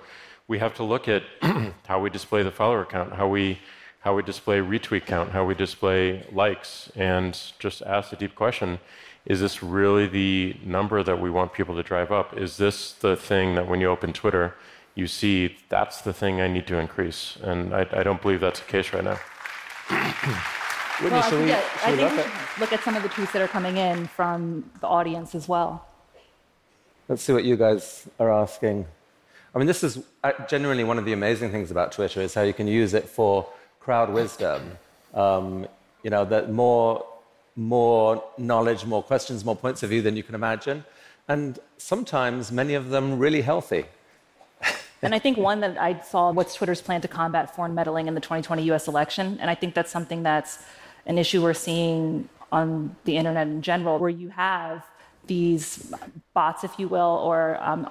we 0.48 0.58
have 0.58 0.74
to 0.74 0.84
look 0.84 1.08
at 1.08 1.22
how 1.86 1.98
we 2.00 2.10
display 2.10 2.42
the 2.42 2.50
follower 2.50 2.84
count, 2.84 3.14
how 3.14 3.28
we 3.28 3.58
how 4.00 4.14
we 4.14 4.22
display 4.22 4.58
retweet 4.58 5.04
count, 5.04 5.32
how 5.32 5.44
we 5.44 5.52
display 5.52 6.24
likes, 6.30 6.92
and 6.94 7.36
just 7.58 7.82
ask 7.82 8.10
the 8.10 8.16
deep 8.16 8.36
question: 8.36 8.78
Is 9.24 9.40
this 9.40 9.64
really 9.64 10.06
the 10.06 10.56
number 10.64 11.02
that 11.02 11.20
we 11.20 11.28
want 11.28 11.52
people 11.52 11.74
to 11.74 11.82
drive 11.82 12.12
up? 12.12 12.38
Is 12.38 12.56
this 12.56 12.92
the 12.92 13.16
thing 13.16 13.56
that 13.56 13.66
when 13.66 13.80
you 13.80 13.88
open 13.88 14.12
Twitter, 14.12 14.54
you 14.96 15.06
see 15.06 15.56
that's 15.68 16.00
the 16.00 16.12
thing 16.12 16.40
I 16.40 16.48
need 16.48 16.66
to 16.66 16.78
increase? 16.78 17.36
And 17.42 17.72
I, 17.72 17.86
I 17.92 18.02
don't 18.02 18.20
believe 18.20 18.40
that's 18.40 18.60
the 18.60 18.66
case 18.66 18.92
right 18.92 19.04
now. 19.04 19.18
Whitney, 21.00 21.18
well, 21.18 21.42
we, 21.42 21.48
yeah, 21.48 21.62
I 21.84 21.94
think 21.94 22.10
we 22.10 22.16
should 22.16 22.60
look 22.60 22.72
at 22.72 22.82
some 22.82 22.96
of 22.96 23.02
the 23.02 23.10
tweets 23.10 23.30
that 23.32 23.42
are 23.42 23.48
coming 23.48 23.76
in 23.76 24.06
from 24.08 24.68
the 24.80 24.86
audience 24.86 25.34
as 25.34 25.46
well. 25.46 25.86
Let's 27.08 27.22
see 27.22 27.34
what 27.34 27.44
you 27.44 27.56
guys 27.56 28.08
are 28.18 28.32
asking. 28.32 28.86
I 29.54 29.58
mean, 29.58 29.66
this 29.66 29.84
is 29.84 30.02
uh, 30.24 30.32
genuinely 30.48 30.84
one 30.84 30.98
of 30.98 31.04
the 31.04 31.12
amazing 31.12 31.50
things 31.50 31.70
about 31.70 31.92
Twitter 31.92 32.20
is 32.22 32.32
how 32.34 32.42
you 32.42 32.54
can 32.54 32.66
use 32.66 32.94
it 32.94 33.08
for 33.08 33.46
crowd 33.78 34.10
wisdom. 34.10 34.78
Um, 35.12 35.66
you 36.02 36.10
know, 36.10 36.24
that 36.24 36.50
more, 36.50 37.06
more 37.56 38.24
knowledge, 38.38 38.84
more 38.86 39.02
questions, 39.02 39.44
more 39.44 39.56
points 39.56 39.82
of 39.82 39.90
view 39.90 40.02
than 40.02 40.16
you 40.16 40.22
can 40.22 40.34
imagine. 40.34 40.84
And 41.28 41.58
sometimes 41.76 42.50
many 42.50 42.74
of 42.74 42.88
them 42.88 43.18
really 43.18 43.42
healthy. 43.42 43.84
And 45.02 45.14
I 45.14 45.18
think 45.18 45.36
one 45.36 45.60
that 45.60 45.78
I 45.78 46.00
saw 46.00 46.32
what's 46.32 46.54
Twitter's 46.54 46.80
plan 46.80 47.00
to 47.02 47.08
combat 47.08 47.54
foreign 47.54 47.74
meddling 47.74 48.08
in 48.08 48.14
the 48.14 48.20
2020 48.20 48.62
US 48.72 48.88
election. 48.88 49.38
And 49.40 49.50
I 49.50 49.54
think 49.54 49.74
that's 49.74 49.90
something 49.90 50.22
that's 50.22 50.58
an 51.04 51.18
issue 51.18 51.42
we're 51.42 51.54
seeing 51.54 52.28
on 52.50 52.96
the 53.04 53.16
internet 53.16 53.46
in 53.46 53.62
general, 53.62 53.98
where 53.98 54.10
you 54.10 54.30
have 54.30 54.84
these 55.26 55.92
bots, 56.34 56.64
if 56.64 56.78
you 56.78 56.88
will, 56.88 57.20
or 57.24 57.58
um, 57.60 57.90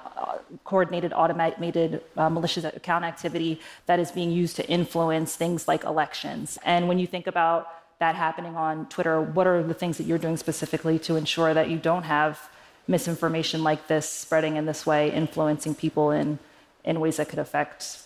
coordinated 0.64 1.12
automated 1.12 2.02
uh, 2.16 2.30
malicious 2.30 2.64
account 2.64 3.04
activity 3.04 3.60
that 3.86 4.00
is 4.00 4.10
being 4.10 4.30
used 4.30 4.56
to 4.56 4.66
influence 4.68 5.36
things 5.36 5.68
like 5.68 5.84
elections. 5.84 6.58
And 6.64 6.88
when 6.88 6.98
you 6.98 7.06
think 7.06 7.26
about 7.26 7.68
that 7.98 8.14
happening 8.14 8.56
on 8.56 8.86
Twitter, 8.86 9.20
what 9.20 9.46
are 9.46 9.62
the 9.62 9.74
things 9.74 9.98
that 9.98 10.04
you're 10.04 10.18
doing 10.18 10.36
specifically 10.36 10.98
to 11.00 11.16
ensure 11.16 11.52
that 11.54 11.68
you 11.70 11.78
don't 11.78 12.04
have 12.04 12.48
misinformation 12.88 13.62
like 13.62 13.86
this 13.86 14.08
spreading 14.08 14.56
in 14.56 14.66
this 14.66 14.86
way, 14.86 15.10
influencing 15.12 15.74
people 15.74 16.10
in, 16.10 16.38
in 16.86 17.00
ways 17.00 17.16
that 17.18 17.28
could 17.28 17.38
affect 17.38 18.02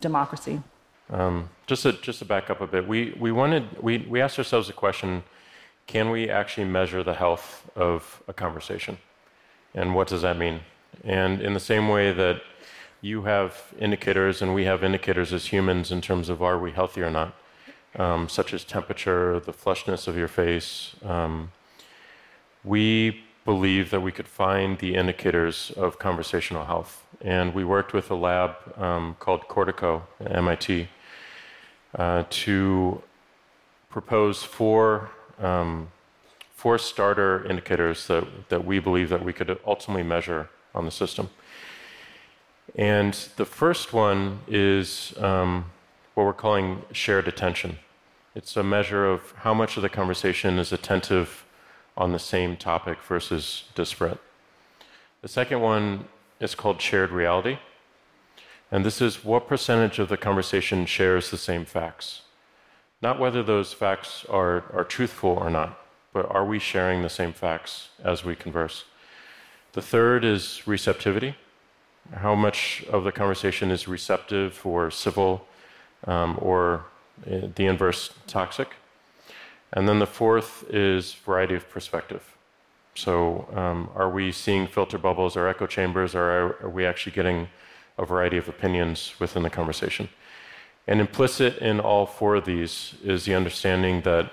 democracy? 0.00 0.62
Um, 1.10 1.50
just 1.66 1.82
to 1.82 1.92
just 1.92 2.20
to 2.20 2.24
back 2.24 2.48
up 2.50 2.60
a 2.60 2.66
bit, 2.66 2.86
we 2.86 3.14
we 3.18 3.32
wanted 3.32 3.64
we 3.82 3.98
we 3.98 4.20
asked 4.20 4.38
ourselves 4.38 4.68
a 4.68 4.72
question: 4.72 5.24
Can 5.86 6.10
we 6.10 6.30
actually 6.30 6.66
measure 6.66 7.02
the 7.02 7.14
health 7.14 7.68
of 7.74 8.22
a 8.28 8.32
conversation, 8.32 8.98
and 9.74 9.94
what 9.94 10.06
does 10.08 10.22
that 10.22 10.38
mean? 10.38 10.60
And 11.04 11.42
in 11.42 11.52
the 11.54 11.60
same 11.60 11.88
way 11.88 12.12
that 12.12 12.42
you 13.02 13.22
have 13.22 13.72
indicators 13.78 14.42
and 14.42 14.54
we 14.54 14.64
have 14.64 14.84
indicators 14.84 15.32
as 15.32 15.46
humans 15.46 15.90
in 15.90 16.00
terms 16.00 16.28
of 16.28 16.42
are 16.42 16.58
we 16.58 16.70
healthy 16.72 17.00
or 17.00 17.10
not, 17.10 17.34
um, 17.98 18.28
such 18.28 18.52
as 18.52 18.62
temperature, 18.62 19.40
the 19.40 19.52
flushness 19.52 20.06
of 20.06 20.16
your 20.16 20.28
face. 20.28 20.94
Um, 21.02 21.50
we 22.62 23.22
believe 23.44 23.90
that 23.90 24.00
we 24.00 24.12
could 24.12 24.28
find 24.28 24.78
the 24.78 24.94
indicators 24.94 25.70
of 25.76 25.98
conversational 25.98 26.64
health. 26.66 27.06
And 27.20 27.54
we 27.54 27.64
worked 27.64 27.92
with 27.92 28.10
a 28.10 28.14
lab 28.14 28.56
um, 28.76 29.16
called 29.18 29.48
Cortico 29.48 30.02
at 30.20 30.34
MIT 30.36 30.88
uh, 31.94 32.24
to 32.30 33.02
propose 33.88 34.42
four, 34.42 35.10
um, 35.38 35.88
four 36.54 36.78
starter 36.78 37.44
indicators 37.46 38.06
that, 38.06 38.24
that 38.48 38.64
we 38.64 38.78
believe 38.78 39.08
that 39.08 39.24
we 39.24 39.32
could 39.32 39.58
ultimately 39.66 40.02
measure 40.02 40.48
on 40.74 40.84
the 40.84 40.90
system. 40.90 41.30
And 42.76 43.14
the 43.36 43.44
first 43.44 43.92
one 43.92 44.40
is 44.46 45.12
um, 45.18 45.64
what 46.14 46.24
we're 46.24 46.32
calling 46.32 46.82
shared 46.92 47.26
attention. 47.26 47.78
It's 48.34 48.56
a 48.56 48.62
measure 48.62 49.06
of 49.06 49.32
how 49.38 49.52
much 49.54 49.76
of 49.76 49.82
the 49.82 49.88
conversation 49.88 50.58
is 50.58 50.72
attentive 50.72 51.44
on 52.00 52.12
the 52.12 52.18
same 52.18 52.56
topic 52.56 52.98
versus 53.06 53.64
disparate. 53.74 54.18
The 55.20 55.28
second 55.28 55.60
one 55.60 56.06
is 56.40 56.54
called 56.54 56.80
shared 56.80 57.10
reality. 57.10 57.58
And 58.72 58.86
this 58.86 59.02
is 59.02 59.22
what 59.22 59.46
percentage 59.46 59.98
of 59.98 60.08
the 60.08 60.16
conversation 60.16 60.86
shares 60.86 61.30
the 61.30 61.36
same 61.36 61.66
facts. 61.66 62.22
Not 63.02 63.20
whether 63.20 63.42
those 63.42 63.74
facts 63.74 64.24
are, 64.30 64.64
are 64.72 64.84
truthful 64.84 65.30
or 65.30 65.50
not, 65.50 65.78
but 66.14 66.24
are 66.30 66.44
we 66.44 66.58
sharing 66.58 67.02
the 67.02 67.10
same 67.10 67.34
facts 67.34 67.90
as 68.02 68.24
we 68.24 68.34
converse? 68.34 68.84
The 69.72 69.82
third 69.82 70.24
is 70.24 70.66
receptivity. 70.66 71.34
How 72.14 72.34
much 72.34 72.82
of 72.90 73.04
the 73.04 73.12
conversation 73.12 73.70
is 73.70 73.86
receptive 73.86 74.64
or 74.64 74.90
civil 74.90 75.46
um, 76.06 76.38
or 76.40 76.86
uh, 77.26 77.48
the 77.54 77.66
inverse 77.66 78.14
toxic? 78.26 78.68
And 79.72 79.88
then 79.88 79.98
the 79.98 80.06
fourth 80.06 80.64
is 80.68 81.14
variety 81.14 81.54
of 81.54 81.68
perspective. 81.70 82.36
So, 82.94 83.48
um, 83.54 83.88
are 83.94 84.10
we 84.10 84.32
seeing 84.32 84.66
filter 84.66 84.98
bubbles 84.98 85.36
or 85.36 85.46
echo 85.46 85.66
chambers, 85.66 86.14
or 86.14 86.22
are, 86.22 86.62
are 86.62 86.68
we 86.68 86.84
actually 86.84 87.12
getting 87.12 87.48
a 87.96 88.04
variety 88.04 88.36
of 88.36 88.48
opinions 88.48 89.14
within 89.20 89.42
the 89.44 89.50
conversation? 89.50 90.08
And 90.88 91.00
implicit 91.00 91.58
in 91.58 91.78
all 91.78 92.04
four 92.04 92.34
of 92.34 92.44
these 92.46 92.94
is 93.04 93.24
the 93.24 93.34
understanding 93.34 94.00
that 94.02 94.32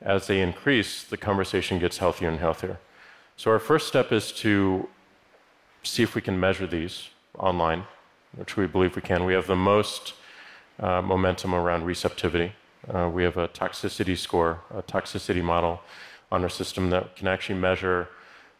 as 0.00 0.26
they 0.26 0.40
increase, 0.40 1.04
the 1.04 1.16
conversation 1.16 1.78
gets 1.78 1.98
healthier 1.98 2.28
and 2.28 2.40
healthier. 2.40 2.80
So, 3.36 3.52
our 3.52 3.60
first 3.60 3.86
step 3.86 4.10
is 4.10 4.32
to 4.32 4.88
see 5.84 6.02
if 6.02 6.14
we 6.16 6.20
can 6.20 6.38
measure 6.38 6.66
these 6.66 7.08
online, 7.38 7.84
which 8.34 8.56
we 8.56 8.66
believe 8.66 8.96
we 8.96 9.02
can. 9.02 9.24
We 9.24 9.34
have 9.34 9.46
the 9.46 9.56
most 9.56 10.14
uh, 10.80 11.02
momentum 11.02 11.54
around 11.54 11.84
receptivity. 11.84 12.52
Uh, 12.88 13.08
we 13.08 13.22
have 13.22 13.36
a 13.36 13.48
toxicity 13.48 14.16
score, 14.16 14.60
a 14.74 14.82
toxicity 14.82 15.42
model 15.42 15.80
on 16.30 16.42
our 16.42 16.48
system 16.48 16.90
that 16.90 17.14
can 17.16 17.28
actually 17.28 17.58
measure 17.58 18.08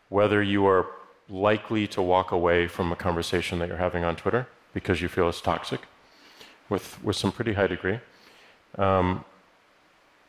whether 0.08 0.42
you 0.42 0.66
are 0.66 0.86
likely 1.28 1.86
to 1.86 2.02
walk 2.02 2.30
away 2.30 2.68
from 2.68 2.92
a 2.92 2.96
conversation 2.96 3.58
that 3.58 3.68
you're 3.68 3.78
having 3.78 4.04
on 4.04 4.14
Twitter 4.14 4.46
because 4.74 5.00
you 5.00 5.08
feel 5.08 5.28
it's 5.28 5.40
toxic 5.40 5.80
with, 6.68 7.02
with 7.02 7.16
some 7.16 7.32
pretty 7.32 7.54
high 7.54 7.66
degree. 7.66 7.98
Um, 8.76 9.24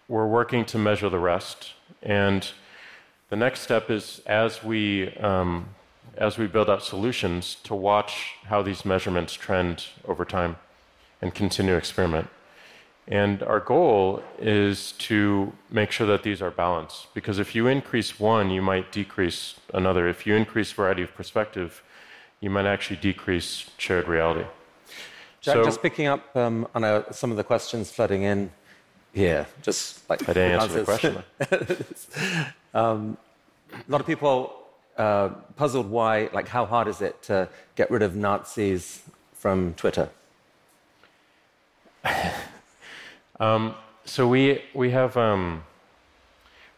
we're 0.07 0.27
working 0.27 0.65
to 0.65 0.77
measure 0.77 1.09
the 1.09 1.19
rest. 1.19 1.73
And 2.01 2.47
the 3.29 3.35
next 3.35 3.61
step 3.61 3.89
is 3.89 4.21
as 4.25 4.63
we, 4.63 5.13
um, 5.17 5.69
as 6.17 6.37
we 6.37 6.47
build 6.47 6.69
out 6.69 6.83
solutions 6.83 7.55
to 7.63 7.75
watch 7.75 8.33
how 8.45 8.61
these 8.61 8.85
measurements 8.85 9.33
trend 9.33 9.85
over 10.07 10.25
time 10.25 10.57
and 11.21 11.33
continue 11.33 11.73
to 11.73 11.77
experiment. 11.77 12.27
And 13.07 13.43
our 13.43 13.59
goal 13.59 14.23
is 14.39 14.93
to 14.93 15.51
make 15.69 15.91
sure 15.91 16.07
that 16.07 16.23
these 16.23 16.41
are 16.41 16.51
balanced. 16.51 17.13
Because 17.13 17.37
if 17.37 17.53
you 17.53 17.67
increase 17.67 18.19
one, 18.19 18.49
you 18.49 18.61
might 18.61 18.91
decrease 18.91 19.55
another. 19.73 20.07
If 20.07 20.25
you 20.25 20.35
increase 20.35 20.71
variety 20.71 21.01
of 21.03 21.13
perspective, 21.13 21.83
you 22.39 22.49
might 22.49 22.65
actually 22.65 22.97
decrease 22.97 23.69
shared 23.77 24.07
reality. 24.07 24.45
Jack, 25.41 25.55
so, 25.55 25.63
just 25.65 25.81
picking 25.81 26.07
up 26.07 26.33
um, 26.37 26.67
on 26.73 26.85
uh, 26.85 27.11
some 27.11 27.29
of 27.29 27.35
the 27.35 27.43
questions 27.43 27.91
flooding 27.91 28.23
in 28.23 28.49
here, 29.13 29.45
just 29.61 30.09
like 30.09 30.21
I 30.29 30.33
didn't 30.33 30.61
answer 30.61 30.79
the 30.79 30.85
question. 30.85 31.23
um, 32.73 33.17
a 33.73 33.91
lot 33.91 33.99
of 33.99 34.07
people 34.07 34.63
uh, 34.97 35.29
puzzled 35.57 35.89
why, 35.89 36.29
like, 36.31 36.47
how 36.47 36.65
hard 36.65 36.87
is 36.87 37.01
it 37.01 37.21
to 37.23 37.49
get 37.75 37.91
rid 37.91 38.01
of 38.01 38.15
Nazis 38.15 39.01
from 39.33 39.73
Twitter? 39.73 40.09
Um, 43.39 43.75
so 44.05 44.27
we 44.27 44.61
we 44.73 44.91
have 44.91 45.17
um, 45.17 45.63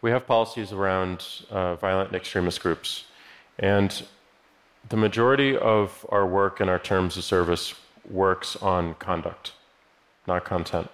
we 0.02 0.12
have 0.12 0.26
policies 0.28 0.72
around 0.72 1.26
uh, 1.50 1.76
violent 1.76 2.10
and 2.10 2.16
extremist 2.16 2.62
groups, 2.62 3.06
and 3.60 4.04
the 4.90 4.98
majority 4.98 5.58
of 5.58 6.06
our 6.10 6.26
work 6.26 6.60
and 6.60 6.70
our 6.70 6.80
terms 6.80 7.18
of 7.18 7.24
service 7.24 7.74
works 8.10 8.56
on 8.58 8.94
conduct, 8.96 9.54
not 10.28 10.46
content. 10.46 10.90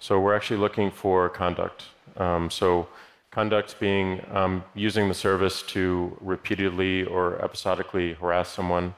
So 0.00 0.20
we're 0.20 0.34
actually 0.34 0.58
looking 0.58 0.90
for 0.90 1.28
conduct. 1.28 1.84
Um, 2.16 2.50
so 2.50 2.88
conduct 3.30 3.78
being 3.78 4.24
um, 4.32 4.64
using 4.74 5.08
the 5.08 5.14
service 5.14 5.62
to 5.62 6.16
repeatedly 6.20 7.04
or 7.04 7.42
episodically 7.42 8.14
harass 8.14 8.48
someone. 8.48 8.94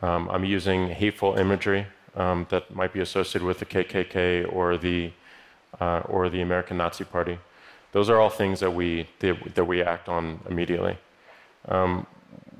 Um, 0.00 0.28
I'm 0.30 0.44
using 0.44 0.88
hateful 0.88 1.36
imagery 1.36 1.86
um, 2.16 2.46
that 2.50 2.74
might 2.74 2.92
be 2.92 3.00
associated 3.00 3.46
with 3.46 3.58
the 3.58 3.64
KKK 3.64 4.52
or 4.52 4.76
the 4.76 5.12
uh, 5.80 6.00
or 6.00 6.28
the 6.28 6.42
American 6.42 6.76
Nazi 6.76 7.04
Party. 7.04 7.38
Those 7.92 8.10
are 8.10 8.20
all 8.20 8.30
things 8.30 8.60
that 8.60 8.70
we 8.70 9.08
that 9.20 9.66
we 9.66 9.82
act 9.82 10.08
on 10.08 10.40
immediately. 10.48 10.98
Um, 11.68 12.06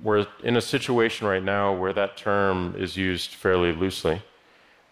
we're 0.03 0.27
in 0.43 0.57
a 0.57 0.61
situation 0.61 1.27
right 1.27 1.43
now 1.43 1.73
where 1.73 1.93
that 1.93 2.17
term 2.17 2.75
is 2.77 2.97
used 2.97 3.35
fairly 3.35 3.73
loosely, 3.73 4.23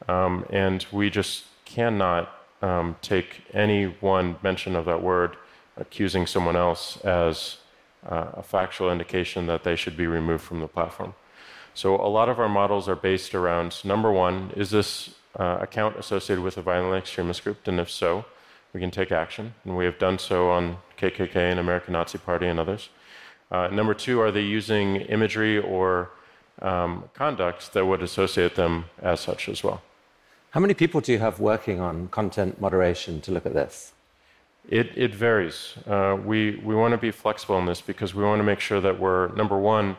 um, 0.08 0.46
and 0.50 0.86
we 0.92 1.10
just 1.10 1.44
cannot 1.64 2.32
um, 2.62 2.96
take 3.02 3.42
any 3.52 3.84
one 3.84 4.36
mention 4.42 4.76
of 4.76 4.84
that 4.84 5.02
word 5.02 5.36
accusing 5.76 6.26
someone 6.26 6.56
else 6.56 6.98
as 6.98 7.58
uh, 8.08 8.26
a 8.34 8.42
factual 8.42 8.90
indication 8.90 9.46
that 9.46 9.64
they 9.64 9.76
should 9.76 9.96
be 9.96 10.06
removed 10.06 10.42
from 10.42 10.60
the 10.60 10.68
platform. 10.68 11.14
So 11.74 11.96
a 11.96 12.08
lot 12.08 12.28
of 12.28 12.38
our 12.38 12.48
models 12.48 12.88
are 12.88 12.96
based 12.96 13.34
around 13.34 13.84
number 13.84 14.10
one, 14.10 14.52
is 14.56 14.70
this 14.70 15.14
uh, 15.38 15.58
account 15.60 15.96
associated 15.96 16.42
with 16.42 16.56
a 16.56 16.62
violent 16.62 16.96
extremist 17.02 17.44
group? 17.44 17.66
And 17.66 17.78
if 17.78 17.90
so, 17.90 18.24
we 18.72 18.80
can 18.80 18.90
take 18.90 19.12
action. 19.12 19.54
And 19.64 19.76
we 19.76 19.84
have 19.84 19.98
done 19.98 20.18
so 20.18 20.50
on 20.50 20.78
KKK 20.98 21.36
and 21.36 21.60
American 21.60 21.92
Nazi 21.92 22.18
Party 22.18 22.46
and 22.46 22.58
others. 22.58 22.88
Uh, 23.50 23.68
number 23.68 23.94
two, 23.94 24.20
are 24.20 24.30
they 24.30 24.42
using 24.42 24.96
imagery 24.96 25.58
or 25.58 26.10
um, 26.62 27.04
conduct 27.14 27.72
that 27.72 27.84
would 27.84 28.02
associate 28.02 28.54
them 28.54 28.84
as 29.02 29.20
such 29.20 29.48
as 29.48 29.64
well? 29.64 29.82
How 30.50 30.60
many 30.60 30.74
people 30.74 31.00
do 31.00 31.12
you 31.12 31.18
have 31.18 31.40
working 31.40 31.80
on 31.80 32.08
content 32.08 32.60
moderation 32.60 33.20
to 33.22 33.32
look 33.32 33.46
at 33.46 33.54
this? 33.54 33.92
It, 34.68 34.90
it 34.96 35.14
varies. 35.14 35.74
Uh, 35.86 36.18
we 36.24 36.56
we 36.56 36.74
want 36.74 36.92
to 36.92 36.98
be 36.98 37.10
flexible 37.10 37.58
in 37.58 37.66
this 37.66 37.80
because 37.80 38.14
we 38.14 38.22
want 38.22 38.40
to 38.40 38.44
make 38.44 38.60
sure 38.60 38.80
that 38.80 39.00
we're, 39.00 39.28
number 39.28 39.56
one, 39.56 39.96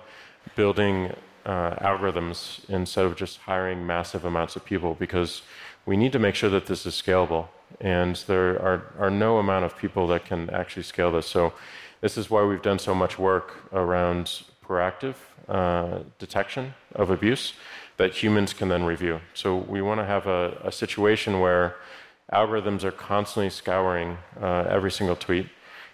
building 0.55 1.13
uh, 1.45 1.75
algorithms 1.75 2.67
instead 2.69 3.05
of 3.05 3.15
just 3.15 3.39
hiring 3.39 3.85
massive 3.85 4.25
amounts 4.25 4.55
of 4.55 4.65
people 4.65 4.95
because 4.95 5.41
we 5.85 5.97
need 5.97 6.11
to 6.11 6.19
make 6.19 6.35
sure 6.35 6.49
that 6.49 6.65
this 6.67 6.85
is 6.85 6.93
scalable. 6.93 7.47
And 7.79 8.15
there 8.27 8.61
are, 8.61 8.93
are 8.99 9.09
no 9.09 9.37
amount 9.37 9.65
of 9.65 9.77
people 9.77 10.07
that 10.07 10.25
can 10.25 10.49
actually 10.49 10.83
scale 10.83 11.11
this. 11.11 11.27
So, 11.27 11.53
this 12.01 12.17
is 12.17 12.29
why 12.31 12.43
we've 12.43 12.61
done 12.61 12.79
so 12.79 12.95
much 12.95 13.19
work 13.19 13.71
around 13.73 14.43
proactive 14.65 15.15
uh, 15.47 15.99
detection 16.17 16.73
of 16.95 17.11
abuse 17.11 17.53
that 17.97 18.11
humans 18.11 18.53
can 18.53 18.69
then 18.69 18.83
review. 18.83 19.21
So, 19.33 19.55
we 19.55 19.81
want 19.81 19.99
to 19.99 20.05
have 20.05 20.27
a, 20.27 20.57
a 20.63 20.71
situation 20.71 21.39
where 21.39 21.75
algorithms 22.31 22.83
are 22.83 22.91
constantly 22.91 23.49
scouring 23.49 24.17
uh, 24.41 24.65
every 24.67 24.91
single 24.91 25.15
tweet 25.15 25.47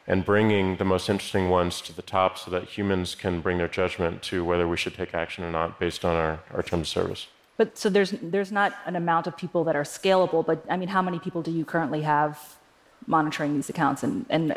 and 0.07 0.23
bringing 0.23 0.77
the 0.77 0.85
most 0.85 1.09
interesting 1.09 1.49
ones 1.49 1.81
to 1.81 1.93
the 1.93 2.01
top 2.01 2.37
so 2.37 2.49
that 2.49 2.63
humans 2.63 3.13
can 3.13 3.41
bring 3.41 3.57
their 3.57 3.67
judgment 3.67 4.21
to 4.23 4.43
whether 4.43 4.67
we 4.67 4.77
should 4.77 4.95
take 4.95 5.13
action 5.13 5.43
or 5.43 5.51
not 5.51 5.79
based 5.79 6.05
on 6.05 6.15
our, 6.15 6.39
our 6.53 6.63
terms 6.63 6.87
of 6.87 6.87
service. 6.87 7.27
But 7.57 7.77
so 7.77 7.89
there's 7.89 8.11
there's 8.21 8.51
not 8.51 8.73
an 8.85 8.95
amount 8.95 9.27
of 9.27 9.35
people 9.35 9.63
that 9.63 9.75
are 9.75 9.83
scalable, 9.83 10.45
but 10.45 10.63
I 10.69 10.77
mean, 10.77 10.89
how 10.89 11.01
many 11.01 11.19
people 11.19 11.41
do 11.41 11.51
you 11.51 11.65
currently 11.65 12.03
have 12.03 12.57
monitoring 13.07 13.55
these 13.55 13.69
accounts, 13.69 14.03
and 14.03 14.25
and 14.29 14.55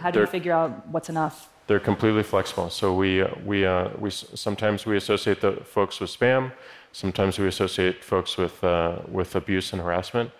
how 0.00 0.10
do 0.10 0.20
you 0.20 0.26
figure 0.26 0.52
out 0.52 0.88
what's 0.88 1.10
enough? 1.10 1.50
They're 1.66 1.80
completely 1.80 2.22
flexible. 2.22 2.70
So 2.70 2.94
we 2.94 3.24
we 3.44 3.66
uh, 3.66 3.90
we 3.98 4.10
sometimes 4.10 4.86
we 4.86 4.96
associate 4.96 5.42
the 5.42 5.52
folks 5.52 6.00
with 6.00 6.10
spam, 6.10 6.52
sometimes 6.92 7.38
we 7.38 7.46
associate 7.46 8.02
folks 8.02 8.38
with 8.38 8.64
uh, 8.64 9.00
with 9.06 9.36
abuse 9.36 9.72
and 9.74 9.82
harassment. 9.82 10.30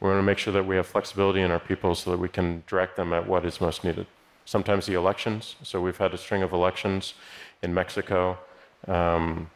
We 0.00 0.08
want 0.08 0.18
to 0.18 0.22
make 0.22 0.38
sure 0.38 0.52
that 0.52 0.66
we 0.66 0.76
have 0.76 0.86
flexibility 0.86 1.40
in 1.40 1.50
our 1.50 1.58
people 1.58 1.94
so 1.94 2.10
that 2.12 2.18
we 2.18 2.28
can 2.28 2.62
direct 2.66 2.96
them 2.96 3.12
at 3.12 3.26
what 3.26 3.44
is 3.44 3.60
most 3.60 3.84
needed. 3.84 4.06
Sometimes 4.44 4.86
the 4.86 4.94
elections. 4.94 5.56
So 5.62 5.80
we've 5.80 5.96
had 5.96 6.14
a 6.14 6.18
string 6.18 6.42
of 6.42 6.52
elections 6.52 7.14
in 7.62 7.74
Mexico, 7.74 8.38
um, 8.86 9.50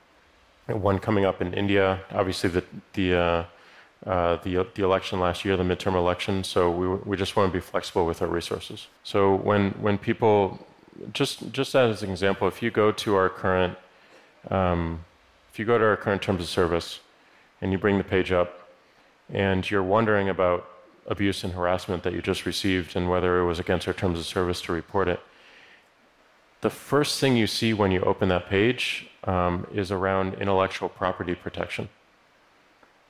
one 0.66 0.99
coming 0.99 1.25
up 1.25 1.40
in 1.40 1.54
India. 1.54 2.00
Obviously, 2.11 2.50
the 2.50 2.64
the 2.92 3.14
uh, 3.14 3.44
uh, 4.04 4.37
the, 4.42 4.66
the 4.75 4.82
election 4.82 5.20
last 5.20 5.44
year, 5.44 5.56
the 5.56 5.62
midterm 5.62 5.94
election. 5.94 6.44
So 6.44 6.70
we 6.70 6.88
we 6.88 7.16
just 7.16 7.37
want 7.37 7.52
to 7.52 7.56
be 7.56 7.61
flexible 7.61 8.04
with 8.04 8.20
our 8.20 8.28
resources. 8.28 8.88
So 9.04 9.37
when 9.37 9.70
when 9.80 9.96
people 9.96 10.66
just 11.12 11.52
just 11.52 11.75
as 11.75 12.02
an 12.02 12.11
example, 12.11 12.49
if 12.49 12.62
you 12.62 12.70
go 12.70 12.92
to 12.92 13.14
our 13.14 13.28
current 13.28 13.78
um, 14.50 15.04
if 15.52 15.58
you 15.58 15.64
go 15.64 15.78
to 15.78 15.84
our 15.84 15.96
current 15.96 16.22
terms 16.22 16.42
of 16.42 16.49
service 16.49 17.00
and 17.61 17.72
you 17.72 17.78
bring 17.78 17.99
the 17.99 18.04
page 18.04 18.32
up 18.32 18.62
and 19.33 19.69
you're 19.69 19.83
wondering 19.83 20.29
about 20.29 20.69
abuse 21.07 21.43
and 21.43 21.55
harassment 21.55 22.03
that 22.05 22.12
you 22.12 22.23
just 22.23 22.47
received 22.47 22.95
and 22.95 23.11
whether 23.11 23.41
it 23.41 23.47
was 23.47 23.59
against 23.59 23.89
our 23.89 23.95
terms 23.95 24.19
of 24.19 24.25
service 24.25 24.61
to 24.62 24.73
report 24.73 25.09
it, 25.09 25.21
the 26.61 26.71
first 26.71 27.19
thing 27.19 27.37
you 27.37 27.49
see 27.49 27.73
when 27.73 27.91
you 27.91 28.01
open 28.03 28.29
that 28.29 28.49
page 28.49 29.09
um, 29.25 29.67
is 29.73 29.91
around 29.91 30.35
intellectual 30.35 30.89
property 30.89 31.35
protection. 31.35 31.89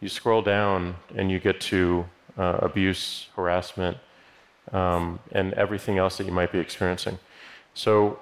You 0.01 0.09
scroll 0.09 0.41
down 0.43 0.97
and 1.15 1.31
you 1.31 1.39
get 1.39 1.61
to 1.63 2.07
uh, 2.39 2.59
abuse, 2.63 3.29
harassment, 3.37 3.99
um, 4.73 5.19
and 5.33 5.53
everything 5.55 5.99
else 5.99 6.17
that 6.17 6.25
you 6.25 6.33
might 6.33 6.51
be 6.51 6.59
experiencing. 6.59 7.19
So 7.75 8.19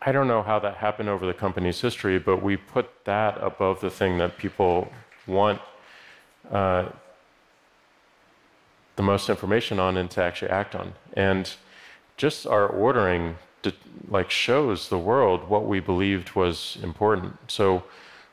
I 0.00 0.10
don't 0.10 0.26
know 0.26 0.42
how 0.42 0.58
that 0.58 0.76
happened 0.76 1.08
over 1.08 1.26
the 1.26 1.34
company's 1.34 1.80
history, 1.80 2.18
but 2.18 2.42
we 2.42 2.56
put 2.56 3.04
that 3.04 3.38
above 3.40 3.80
the 3.80 3.90
thing 3.90 4.18
that 4.18 4.36
people 4.36 4.90
want 5.28 5.60
uh, 6.50 6.88
the 8.96 9.02
most 9.02 9.28
information 9.28 9.78
on 9.78 9.96
and 9.96 10.10
to 10.10 10.22
actually 10.22 10.50
act 10.50 10.74
on. 10.74 10.94
And 11.14 11.52
just 12.16 12.46
our 12.46 12.66
ordering 12.66 13.36
like 14.08 14.30
shows 14.30 14.88
the 14.88 14.98
world 14.98 15.48
what 15.48 15.64
we 15.66 15.80
believed 15.80 16.34
was 16.34 16.78
important. 16.82 17.38
So 17.48 17.84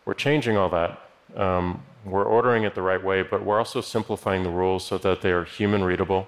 we're 0.06 0.16
changing 0.16 0.58
all 0.58 0.70
that. 0.70 1.00
Um, 1.36 1.84
we're 2.06 2.25
ordering 2.25 2.63
it 2.63 2.75
the 2.75 2.82
right 2.82 3.04
way, 3.04 3.22
but 3.22 3.46
we're 3.46 3.60
also 3.60 3.82
simplifying 3.82 4.44
the 4.44 4.50
rules 4.50 4.86
so 4.86 4.98
that 4.98 5.22
they 5.22 5.31
are 5.31 5.44
human 5.44 5.83
readable, 5.83 6.27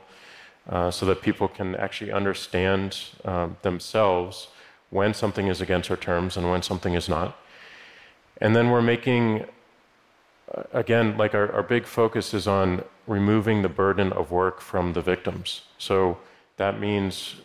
uh, 0.69 0.91
so 0.91 1.05
that 1.08 1.21
people 1.21 1.47
can 1.47 1.75
actually 1.75 2.12
understand 2.12 2.97
um, 3.25 3.58
themselves 3.63 4.49
when 4.89 5.13
something 5.13 5.47
is 5.47 5.62
against 5.62 5.89
our 5.89 5.97
terms 5.97 6.38
and 6.38 6.51
when 6.51 6.62
something 6.62 6.93
is 6.93 7.10
not. 7.10 7.38
And 8.39 8.55
then 8.55 8.69
we're 8.69 8.82
making 8.82 9.45
again, 10.73 11.17
like 11.17 11.34
our, 11.34 11.51
our 11.51 11.63
big 11.63 11.86
focus 11.86 12.34
is 12.34 12.47
on 12.47 12.84
removing 13.07 13.61
the 13.61 13.69
burden 13.69 14.11
of 14.13 14.31
work 14.31 14.61
from 14.61 14.93
the 14.93 15.01
victims. 15.01 15.61
So 15.77 16.17
that 16.57 16.79
means 16.79 17.35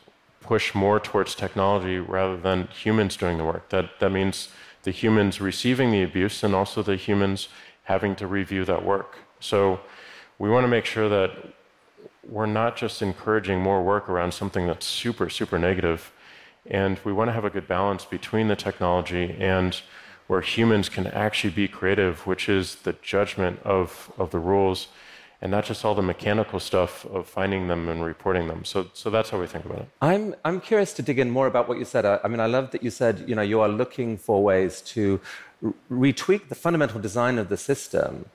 push 0.40 0.74
more 0.74 1.00
towards 1.00 1.34
technology 1.34 1.98
rather 1.98 2.36
than 2.36 2.68
humans 2.68 3.16
doing 3.16 3.38
the 3.38 3.44
work. 3.44 3.68
That, 3.70 3.98
that 4.00 4.10
means 4.10 4.48
the 4.84 4.90
humans 4.92 5.40
receiving 5.40 5.90
the 5.90 6.02
abuse 6.02 6.44
and 6.44 6.54
also 6.54 6.82
the 6.82 6.96
humans 6.96 7.48
having 7.84 8.14
to 8.16 8.26
review 8.26 8.64
that 8.64 8.84
work. 8.84 9.18
So 9.40 9.80
we 10.38 10.48
want 10.48 10.64
to 10.64 10.68
make 10.68 10.84
sure 10.84 11.08
that 11.08 11.32
we're 12.28 12.46
not 12.46 12.76
just 12.76 13.02
encouraging 13.02 13.60
more 13.60 13.82
work 13.82 14.08
around 14.08 14.32
something 14.32 14.66
that's 14.66 14.86
super, 14.86 15.28
super 15.30 15.58
negative, 15.58 16.12
and 16.66 17.00
we 17.04 17.12
want 17.12 17.28
to 17.28 17.32
have 17.32 17.44
a 17.44 17.50
good 17.50 17.68
balance 17.68 18.04
between 18.04 18.48
the 18.48 18.56
technology 18.56 19.36
and 19.38 19.80
where 20.26 20.40
humans 20.40 20.88
can 20.88 21.06
actually 21.08 21.52
be 21.52 21.68
creative, 21.68 22.26
which 22.26 22.48
is 22.48 22.76
the 22.76 22.94
judgment 23.02 23.60
of, 23.62 24.12
of 24.18 24.30
the 24.30 24.38
rules 24.38 24.88
and 25.42 25.50
not 25.50 25.64
just 25.64 25.84
all 25.84 25.94
the 25.94 26.02
mechanical 26.02 26.58
stuff 26.58 27.04
of 27.06 27.28
finding 27.28 27.68
them 27.68 27.88
and 27.88 28.04
reporting 28.04 28.48
them. 28.48 28.64
So, 28.64 28.88
so 28.94 29.10
that's 29.10 29.30
how 29.30 29.38
we 29.38 29.46
think 29.46 29.64
about 29.64 29.80
it. 29.80 29.88
I'm, 30.00 30.34
I'm 30.44 30.60
curious 30.60 30.92
to 30.94 31.02
dig 31.02 31.18
in 31.18 31.30
more 31.30 31.46
about 31.46 31.68
what 31.68 31.78
you 31.78 31.84
said. 31.84 32.06
I, 32.06 32.18
I 32.24 32.28
mean, 32.28 32.40
I 32.40 32.46
love 32.46 32.70
that 32.70 32.82
you 32.82 32.90
said, 32.90 33.24
you 33.28 33.34
know, 33.34 33.42
you 33.42 33.60
are 33.60 33.68
looking 33.68 34.16
for 34.16 34.42
ways 34.42 34.80
to 34.82 35.20
retweak 35.90 36.48
the 36.48 36.54
fundamental 36.54 37.00
design 37.00 37.38
of 37.38 37.48
the 37.48 37.56
system 37.56 38.26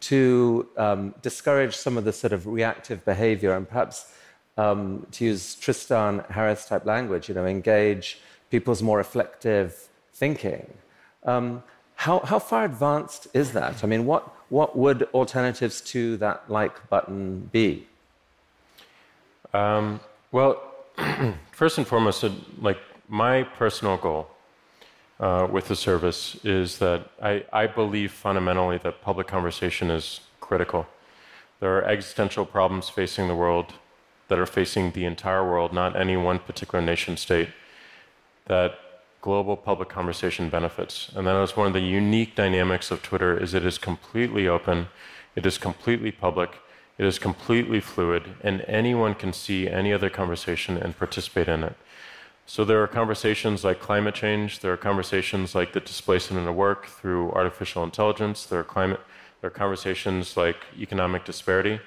to 0.00 0.66
um, 0.76 1.14
discourage 1.22 1.76
some 1.76 1.96
of 1.96 2.04
the 2.04 2.12
sort 2.12 2.32
of 2.32 2.46
reactive 2.46 3.04
behavior 3.04 3.54
and 3.54 3.68
perhaps 3.68 4.12
um, 4.56 5.06
to 5.12 5.24
use 5.24 5.54
Tristan 5.54 6.24
Harris 6.30 6.66
type 6.66 6.84
language, 6.84 7.28
you 7.28 7.34
know, 7.34 7.46
engage 7.46 8.20
people's 8.50 8.82
more 8.82 8.98
reflective 8.98 9.88
thinking. 10.12 10.66
Um, 11.24 11.62
how, 12.00 12.20
how 12.20 12.38
far 12.38 12.64
advanced 12.64 13.28
is 13.34 13.52
that? 13.52 13.84
I 13.84 13.86
mean, 13.86 14.06
what, 14.06 14.26
what 14.48 14.74
would 14.74 15.02
alternatives 15.12 15.82
to 15.92 16.16
that 16.16 16.50
like 16.50 16.88
button 16.88 17.50
be? 17.52 17.86
Um, 19.52 20.00
well, 20.32 20.62
first 21.52 21.76
and 21.76 21.86
foremost, 21.86 22.24
like 22.58 22.78
my 23.10 23.42
personal 23.42 23.98
goal 23.98 24.30
uh, 25.18 25.46
with 25.50 25.68
the 25.68 25.76
service 25.76 26.38
is 26.42 26.78
that 26.78 27.10
I, 27.22 27.44
I 27.52 27.66
believe 27.66 28.12
fundamentally 28.12 28.78
that 28.78 29.02
public 29.02 29.26
conversation 29.26 29.90
is 29.90 30.20
critical. 30.40 30.86
There 31.60 31.76
are 31.76 31.84
existential 31.84 32.46
problems 32.46 32.88
facing 32.88 33.28
the 33.28 33.36
world 33.36 33.74
that 34.28 34.38
are 34.38 34.46
facing 34.46 34.92
the 34.92 35.04
entire 35.04 35.44
world, 35.44 35.74
not 35.74 35.94
any 35.96 36.16
one 36.16 36.38
particular 36.38 36.82
nation 36.82 37.18
state, 37.18 37.50
that 38.46 38.78
global 39.20 39.56
public 39.56 39.88
conversation 39.88 40.48
benefits. 40.48 41.10
And 41.14 41.26
that 41.26 41.42
is 41.42 41.56
one 41.56 41.66
of 41.66 41.72
the 41.72 41.80
unique 41.80 42.34
dynamics 42.34 42.90
of 42.90 43.02
Twitter 43.02 43.36
is 43.36 43.54
it 43.54 43.64
is 43.64 43.78
completely 43.78 44.48
open, 44.48 44.88
it 45.36 45.44
is 45.44 45.58
completely 45.58 46.10
public, 46.10 46.54
it 46.98 47.04
is 47.04 47.18
completely 47.18 47.80
fluid, 47.80 48.34
and 48.42 48.62
anyone 48.62 49.14
can 49.14 49.32
see 49.32 49.68
any 49.68 49.92
other 49.92 50.10
conversation 50.10 50.76
and 50.76 50.96
participate 50.96 51.48
in 51.48 51.62
it. 51.62 51.76
So 52.46 52.64
there 52.64 52.82
are 52.82 52.88
conversations 52.88 53.62
like 53.62 53.80
climate 53.80 54.14
change, 54.14 54.60
there 54.60 54.72
are 54.72 54.76
conversations 54.76 55.54
like 55.54 55.72
the 55.72 55.80
displacement 55.80 56.48
of 56.48 56.54
work 56.54 56.86
through 56.86 57.30
artificial 57.32 57.84
intelligence, 57.84 58.46
there 58.46 58.60
are 58.60 58.64
climate 58.64 59.00
there 59.40 59.48
are 59.48 59.50
conversations 59.50 60.36
like 60.36 60.66
economic 60.78 61.24
disparity. 61.24 61.80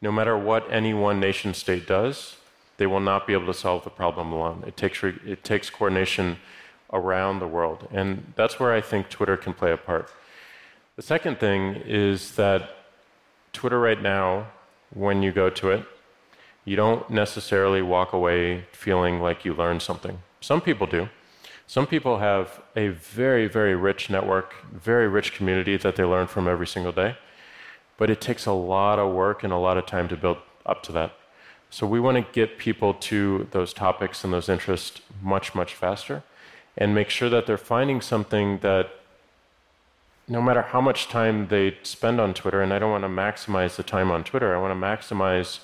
No 0.00 0.12
matter 0.12 0.38
what 0.38 0.70
any 0.70 0.94
one 0.94 1.18
nation 1.18 1.54
state 1.54 1.86
does, 1.86 2.36
they 2.76 2.86
will 2.86 3.00
not 3.00 3.26
be 3.26 3.32
able 3.32 3.46
to 3.46 3.54
solve 3.54 3.84
the 3.84 3.90
problem 3.90 4.32
alone. 4.32 4.64
It 4.66 4.76
takes, 4.76 5.02
it 5.02 5.44
takes 5.44 5.70
coordination 5.70 6.36
around 6.94 7.40
the 7.40 7.46
world. 7.46 7.86
And 7.90 8.32
that's 8.36 8.58
where 8.58 8.72
I 8.72 8.80
think 8.80 9.10
Twitter 9.10 9.36
can 9.36 9.52
play 9.52 9.72
a 9.72 9.76
part. 9.76 10.08
The 10.96 11.02
second 11.02 11.40
thing 11.40 11.74
is 11.84 12.36
that 12.36 12.70
Twitter 13.52 13.80
right 13.80 14.00
now, 14.00 14.46
when 14.94 15.22
you 15.22 15.32
go 15.32 15.50
to 15.50 15.70
it, 15.70 15.84
you 16.64 16.76
don't 16.76 17.10
necessarily 17.10 17.82
walk 17.82 18.12
away 18.12 18.64
feeling 18.72 19.20
like 19.20 19.44
you 19.44 19.52
learned 19.52 19.82
something. 19.82 20.20
Some 20.40 20.60
people 20.60 20.86
do. 20.86 21.08
Some 21.66 21.86
people 21.86 22.18
have 22.18 22.62
a 22.76 22.88
very, 22.88 23.48
very 23.48 23.74
rich 23.74 24.08
network, 24.08 24.54
very 24.72 25.08
rich 25.08 25.34
community 25.34 25.76
that 25.76 25.96
they 25.96 26.04
learn 26.04 26.26
from 26.26 26.46
every 26.46 26.66
single 26.66 26.92
day. 26.92 27.16
But 27.96 28.08
it 28.08 28.20
takes 28.20 28.46
a 28.46 28.52
lot 28.52 28.98
of 28.98 29.12
work 29.12 29.44
and 29.44 29.52
a 29.52 29.56
lot 29.56 29.76
of 29.76 29.86
time 29.86 30.08
to 30.08 30.16
build 30.16 30.38
up 30.64 30.82
to 30.84 30.92
that. 30.92 31.12
So 31.70 31.86
we 31.86 31.98
want 31.98 32.16
to 32.18 32.32
get 32.32 32.58
people 32.58 32.94
to 32.94 33.48
those 33.50 33.72
topics 33.72 34.22
and 34.22 34.32
those 34.32 34.48
interests 34.48 35.00
much, 35.20 35.54
much 35.54 35.74
faster 35.74 36.22
and 36.76 36.94
make 36.94 37.10
sure 37.10 37.28
that 37.30 37.46
they're 37.46 37.58
finding 37.58 38.00
something 38.00 38.58
that 38.58 38.90
no 40.26 40.40
matter 40.40 40.62
how 40.62 40.80
much 40.80 41.08
time 41.08 41.48
they 41.48 41.76
spend 41.82 42.20
on 42.20 42.32
Twitter, 42.34 42.62
and 42.62 42.72
I 42.72 42.78
don't 42.78 42.90
want 42.90 43.04
to 43.04 43.08
maximize 43.08 43.76
the 43.76 43.82
time 43.82 44.10
on 44.10 44.24
Twitter, 44.24 44.54
I 44.54 44.60
want 44.60 44.72
to 44.78 44.86
maximize 44.86 45.60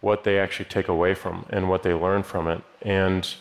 what 0.00 0.24
they 0.24 0.38
actually 0.38 0.66
take 0.66 0.88
away 0.88 1.14
from 1.14 1.46
and 1.50 1.68
what 1.68 1.82
they 1.82 1.94
learn 1.94 2.22
from 2.22 2.46
it. 2.48 2.62
And 2.82 3.34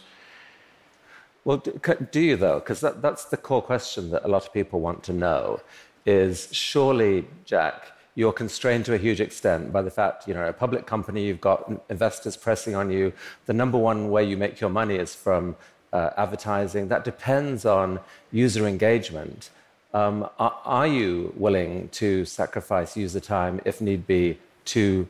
Well, 1.44 1.58
do, 1.58 2.20
you 2.20 2.38
though? 2.38 2.60
Because 2.60 2.80
that, 2.82 3.02
that's 3.02 3.26
the 3.26 3.38
core 3.38 3.62
question 3.62 4.12
that 4.12 4.24
a 4.24 4.28
lot 4.28 4.46
of 4.46 4.54
people 4.54 4.80
want 4.80 5.04
to 5.04 5.14
know. 5.14 5.60
Is 6.06 6.48
surely, 6.52 7.28
Jack, 7.46 7.92
you're 8.16 8.34
constrained 8.34 8.86
to 8.86 8.94
a 8.94 8.98
huge 8.98 9.20
extent 9.20 9.74
by 9.74 9.82
the 9.82 9.92
fact, 9.92 10.28
you 10.28 10.34
know, 10.34 10.48
a 10.48 10.54
public 10.54 10.86
company, 10.86 11.26
you've 11.26 11.42
got 11.42 11.70
investors 11.90 12.38
pressing 12.38 12.74
on 12.76 12.90
you. 12.90 13.12
The 13.46 13.54
number 13.54 13.78
one 13.78 14.10
way 14.10 14.24
you 14.24 14.38
make 14.38 14.62
your 14.62 14.70
money 14.70 14.96
is 14.96 15.14
from 15.14 15.56
uh, 15.94 16.12
advertising. 16.18 16.88
That 16.88 17.04
depends 17.04 17.66
on 17.66 18.00
user 18.32 18.68
engagement. 18.68 19.50
Um, 19.94 20.30
are, 20.40 20.60
are, 20.66 20.88
you 20.88 21.34
willing 21.38 21.88
to 21.90 22.26
sacrifice 22.26 22.98
user 22.98 23.22
time, 23.22 23.62
if 23.64 23.80
need 23.80 24.06
be, 24.06 24.38
to 24.66 25.08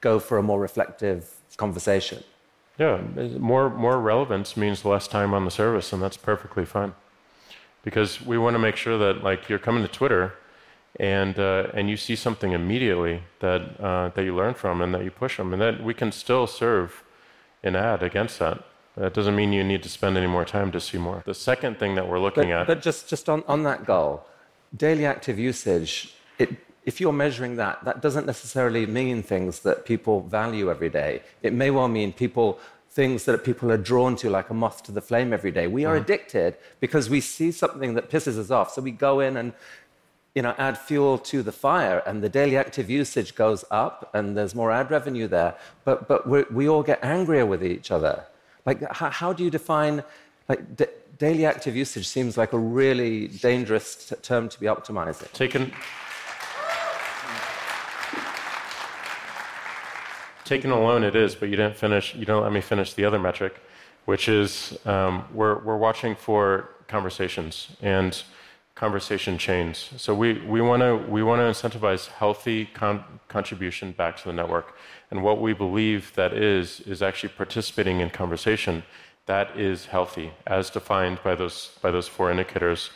go 0.00 0.20
for 0.20 0.38
a 0.38 0.42
more 0.42 0.60
reflective 0.60 1.34
conversation? 1.56 2.22
Yeah, 2.78 3.00
more 3.38 3.68
more 3.68 4.00
relevance 4.00 4.56
means 4.56 4.84
less 4.84 5.08
time 5.08 5.34
on 5.34 5.44
the 5.44 5.50
service, 5.50 5.92
and 5.92 6.00
that's 6.00 6.16
perfectly 6.16 6.64
fine. 6.64 6.94
Because 7.82 8.22
we 8.24 8.38
want 8.38 8.54
to 8.54 8.58
make 8.58 8.76
sure 8.76 8.96
that 8.98 9.22
like 9.22 9.48
you're 9.48 9.58
coming 9.58 9.82
to 9.82 9.88
Twitter 9.88 10.34
and 10.98 11.38
uh, 11.38 11.66
and 11.74 11.90
you 11.90 11.96
see 11.96 12.16
something 12.16 12.52
immediately 12.52 13.22
that 13.40 13.60
uh, 13.80 14.08
that 14.14 14.24
you 14.24 14.34
learn 14.34 14.54
from 14.54 14.80
and 14.80 14.94
that 14.94 15.04
you 15.04 15.10
push 15.10 15.36
them, 15.36 15.52
and 15.52 15.60
that 15.60 15.82
we 15.82 15.92
can 15.92 16.12
still 16.12 16.46
serve 16.46 17.02
an 17.62 17.76
ad 17.76 18.02
against 18.02 18.38
that. 18.38 18.64
That 19.00 19.14
doesn't 19.14 19.34
mean 19.34 19.50
you 19.54 19.64
need 19.64 19.82
to 19.84 19.88
spend 19.88 20.18
any 20.18 20.26
more 20.26 20.44
time 20.44 20.70
to 20.72 20.80
see 20.80 20.98
more. 20.98 21.22
The 21.24 21.32
second 21.32 21.78
thing 21.78 21.94
that 21.94 22.06
we're 22.06 22.18
looking 22.18 22.50
but, 22.50 22.60
at, 22.60 22.66
but 22.66 22.82
just 22.82 23.08
just 23.08 23.30
on, 23.30 23.42
on 23.48 23.62
that 23.62 23.86
goal, 23.86 24.26
daily 24.76 25.06
active 25.06 25.38
usage. 25.38 26.14
It, 26.38 26.50
if 26.84 27.00
you're 27.00 27.18
measuring 27.26 27.56
that, 27.56 27.82
that 27.84 28.02
doesn't 28.02 28.26
necessarily 28.26 28.84
mean 28.84 29.22
things 29.22 29.60
that 29.60 29.86
people 29.86 30.20
value 30.20 30.70
every 30.70 30.90
day. 30.90 31.22
It 31.42 31.54
may 31.54 31.70
well 31.70 31.88
mean 31.88 32.12
people 32.12 32.58
things 32.90 33.24
that 33.24 33.42
people 33.42 33.72
are 33.72 33.78
drawn 33.78 34.16
to, 34.16 34.28
like 34.28 34.50
a 34.50 34.54
moth 34.54 34.82
to 34.82 34.92
the 34.92 35.00
flame 35.00 35.32
every 35.32 35.52
day. 35.52 35.66
We 35.66 35.86
are 35.86 35.94
mm-hmm. 35.94 36.04
addicted 36.04 36.56
because 36.80 37.08
we 37.08 37.22
see 37.22 37.52
something 37.52 37.94
that 37.94 38.10
pisses 38.10 38.36
us 38.36 38.50
off. 38.50 38.70
So 38.72 38.82
we 38.82 38.90
go 38.90 39.20
in 39.20 39.38
and 39.38 39.54
you 40.34 40.42
know, 40.42 40.54
add 40.58 40.76
fuel 40.76 41.16
to 41.18 41.42
the 41.42 41.52
fire, 41.52 42.02
and 42.06 42.22
the 42.22 42.28
daily 42.28 42.56
active 42.56 42.88
usage 42.88 43.34
goes 43.34 43.64
up, 43.70 44.10
and 44.14 44.36
there's 44.36 44.54
more 44.54 44.70
ad 44.70 44.90
revenue 44.90 45.26
there. 45.26 45.56
But, 45.84 46.06
but 46.06 46.28
we 46.28 46.68
all 46.68 46.82
get 46.82 47.02
angrier 47.02 47.46
with 47.46 47.64
each 47.64 47.90
other. 47.90 48.26
Like, 48.70 48.88
how, 48.92 49.10
how 49.10 49.32
do 49.32 49.42
you 49.42 49.50
define, 49.50 50.04
like, 50.48 50.76
d- 50.76 50.86
daily 51.18 51.44
active 51.44 51.74
usage 51.74 52.06
seems 52.06 52.38
like 52.38 52.52
a 52.52 52.58
really 52.58 53.26
dangerous 53.26 53.86
t- 53.96 54.14
term 54.22 54.48
to 54.48 54.60
be 54.60 54.66
optimizing. 54.66 55.28
Taken, 55.32 55.72
taken 60.44 60.70
alone, 60.70 61.02
it 61.02 61.16
is, 61.16 61.34
but 61.34 61.48
you 61.48 61.56
didn't 61.56 61.76
finish, 61.76 62.14
you 62.14 62.24
don't 62.24 62.44
let 62.44 62.52
me 62.52 62.60
finish 62.60 62.94
the 62.94 63.04
other 63.04 63.18
metric, 63.18 63.56
which 64.04 64.28
is 64.28 64.78
um, 64.86 65.24
we're, 65.34 65.58
we're 65.64 65.76
watching 65.76 66.14
for 66.14 66.68
conversations. 66.86 67.74
And 67.82 68.22
conversation 68.74 69.36
chains. 69.36 69.90
So 69.96 70.14
we, 70.14 70.40
we 70.40 70.60
want 70.60 70.82
to 70.82 70.96
we 70.96 71.22
want 71.22 71.40
to 71.40 71.44
incentivize 71.44 72.08
healthy 72.08 72.66
con- 72.66 73.04
contribution 73.28 73.92
back 73.92 74.16
to 74.18 74.24
the 74.24 74.32
network. 74.32 74.76
And 75.10 75.22
what 75.22 75.40
we 75.40 75.52
believe 75.52 76.14
that 76.14 76.32
is 76.32 76.80
is 76.80 77.02
actually 77.02 77.30
participating 77.30 78.00
in 78.00 78.10
conversation 78.10 78.82
that 79.26 79.56
is 79.58 79.86
healthy, 79.86 80.32
as 80.46 80.70
defined 80.70 81.20
by 81.22 81.34
those 81.34 81.78
by 81.82 81.90
those 81.90 82.08
four 82.08 82.30
indicators 82.30 82.90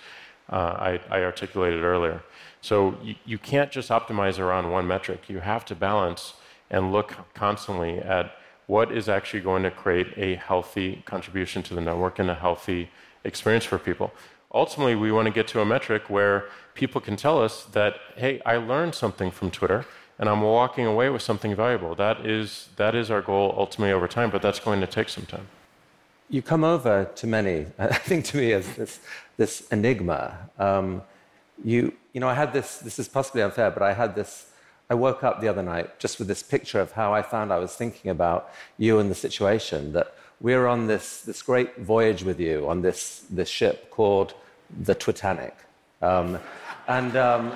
uh, 0.51 0.57
I, 0.57 1.01
I, 1.11 1.23
articulated 1.23 1.83
earlier. 1.85 2.23
So 2.61 2.97
you, 3.03 3.15
you 3.25 3.39
can't 3.39 3.71
just 3.71 3.89
optimize 3.89 4.39
around 4.39 4.71
one 4.71 4.87
metric. 4.87 5.23
You 5.29 5.41
have 5.41 5.65
to 5.67 5.75
balance 5.75 6.35
and 6.71 6.93
look 6.93 7.15
constantly 7.35 7.99
at 7.99 8.37
what 8.67 8.93
is 8.93 9.09
actually 9.09 9.41
going 9.41 9.63
to 9.63 9.71
create 9.71 10.09
a 10.17 10.35
healthy 10.37 11.03
contribution 11.07 11.63
to 11.63 11.75
the 11.75 11.81
network 11.81 12.19
and 12.19 12.31
a 12.31 12.35
healthy 12.35 12.91
experience 13.25 13.65
for 13.65 13.79
people 13.79 14.13
ultimately, 14.55 14.95
we 14.95 15.11
want 15.13 15.27
to 15.27 15.33
get 15.33 15.49
to 15.49 15.61
a 15.61 15.67
metric 15.67 16.09
where 16.09 16.49
people 16.75 17.01
can 17.01 17.17
tell 17.17 17.43
us 17.43 17.65
that, 17.73 17.97
hey, 18.17 18.41
I 18.47 18.57
learned 18.57 18.95
something 18.95 19.31
from 19.31 19.51
Twitter 19.51 19.85
and 20.19 20.29
I'm 20.29 20.43
walking 20.43 20.87
away 20.87 21.11
with 21.11 21.23
something 21.23 21.55
valuable. 21.55 21.95
That 21.97 22.25
is, 22.25 22.69
that 22.77 22.95
is 22.95 23.11
our 23.11 23.21
goal 23.21 23.55
ultimately 23.57 23.93
over 23.93 24.07
time, 24.07 24.31
but 24.31 24.43
that's 24.43 24.61
going 24.61 24.81
to 24.81 24.87
take 24.87 25.09
some 25.09 25.27
time. 25.27 25.49
You 26.31 26.41
come 26.41 26.65
over 26.65 27.11
to 27.17 27.27
many, 27.27 27.67
I 27.79 27.95
think 27.95 28.25
to 28.27 28.37
me, 28.37 28.53
as 28.53 28.75
this, 28.77 29.01
this 29.37 29.67
enigma. 29.71 30.51
Um, 30.59 31.03
you, 31.65 31.93
you 32.13 32.21
know, 32.21 32.29
I 32.29 32.35
had 32.35 32.53
this, 32.53 32.79
this 32.79 32.99
is 32.99 33.09
possibly 33.09 33.43
unfair, 33.43 33.71
but 33.71 33.83
I 33.83 33.93
had 33.93 34.15
this, 34.15 34.51
I 34.89 34.95
woke 34.95 35.25
up 35.25 35.41
the 35.41 35.49
other 35.49 35.63
night 35.63 35.99
just 35.99 36.19
with 36.19 36.29
this 36.29 36.43
picture 36.43 36.81
of 36.81 36.93
how 36.93 37.13
I 37.13 37.23
found 37.23 37.53
I 37.53 37.59
was 37.59 37.75
thinking 37.75 38.11
about 38.11 38.51
you 38.79 38.99
and 39.01 39.11
the 39.11 39.15
situation 39.15 39.93
that 39.95 40.15
we're 40.41 40.67
on 40.67 40.87
this, 40.87 41.23
this 41.23 41.43
great 41.43 41.79
voyage 41.79 42.23
with 42.23 42.39
you 42.39 42.69
on 42.69 42.83
this, 42.83 43.25
this 43.31 43.49
ship 43.49 43.91
called 43.91 44.35
the 44.81 44.95
Titanic. 44.95 45.57
Um, 46.03 46.39
and 46.89 47.17
um, 47.17 47.53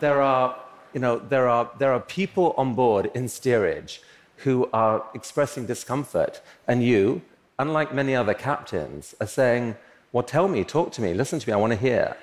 there, 0.00 0.20
are, 0.22 0.56
you 0.94 1.00
know, 1.00 1.18
there, 1.18 1.48
are, 1.48 1.70
there 1.78 1.92
are 1.92 2.00
people 2.00 2.54
on 2.56 2.74
board 2.74 3.10
in 3.14 3.28
steerage 3.28 4.02
who 4.38 4.68
are 4.72 5.04
expressing 5.14 5.66
discomfort, 5.66 6.40
and 6.66 6.82
you, 6.82 7.22
unlike 7.58 7.94
many 7.94 8.14
other 8.14 8.34
captains, 8.34 9.14
are 9.20 9.26
saying, 9.26 9.76
Well, 10.12 10.24
tell 10.24 10.48
me, 10.48 10.64
talk 10.64 10.92
to 10.92 11.02
me, 11.02 11.14
listen 11.14 11.38
to 11.38 11.48
me, 11.48 11.52
I 11.52 11.56
want 11.56 11.72
to 11.72 11.78
hear. 11.78 12.16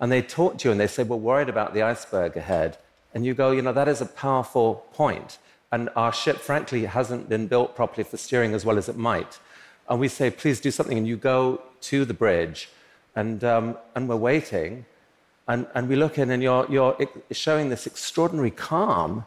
And 0.00 0.10
they 0.10 0.22
talk 0.22 0.58
to 0.58 0.68
you 0.68 0.72
and 0.72 0.80
they 0.80 0.86
say, 0.86 1.02
We're 1.02 1.16
worried 1.16 1.48
about 1.48 1.74
the 1.74 1.82
iceberg 1.82 2.36
ahead. 2.36 2.78
And 3.12 3.24
you 3.24 3.34
go, 3.34 3.50
You 3.50 3.62
know, 3.62 3.72
that 3.72 3.88
is 3.88 4.00
a 4.00 4.06
powerful 4.06 4.86
point. 4.92 5.38
And 5.72 5.88
our 5.96 6.12
ship, 6.12 6.36
frankly, 6.36 6.84
hasn't 6.84 7.28
been 7.28 7.48
built 7.48 7.74
properly 7.74 8.04
for 8.04 8.16
steering 8.16 8.54
as 8.54 8.64
well 8.64 8.78
as 8.78 8.88
it 8.88 8.96
might. 8.96 9.40
And 9.88 9.98
we 9.98 10.08
say, 10.08 10.30
Please 10.30 10.60
do 10.60 10.70
something. 10.70 10.98
And 10.98 11.08
you 11.08 11.16
go 11.16 11.62
to 11.82 12.04
the 12.04 12.14
bridge 12.14 12.68
and, 13.16 13.44
um, 13.44 13.76
and 13.94 14.08
we're 14.08 14.16
waiting. 14.16 14.86
And, 15.46 15.66
and 15.74 15.88
we 15.88 15.96
look 15.96 16.18
in, 16.18 16.30
and 16.30 16.42
you're, 16.42 16.66
you're 16.70 16.96
showing 17.30 17.68
this 17.68 17.86
extraordinary 17.86 18.50
calm, 18.50 19.24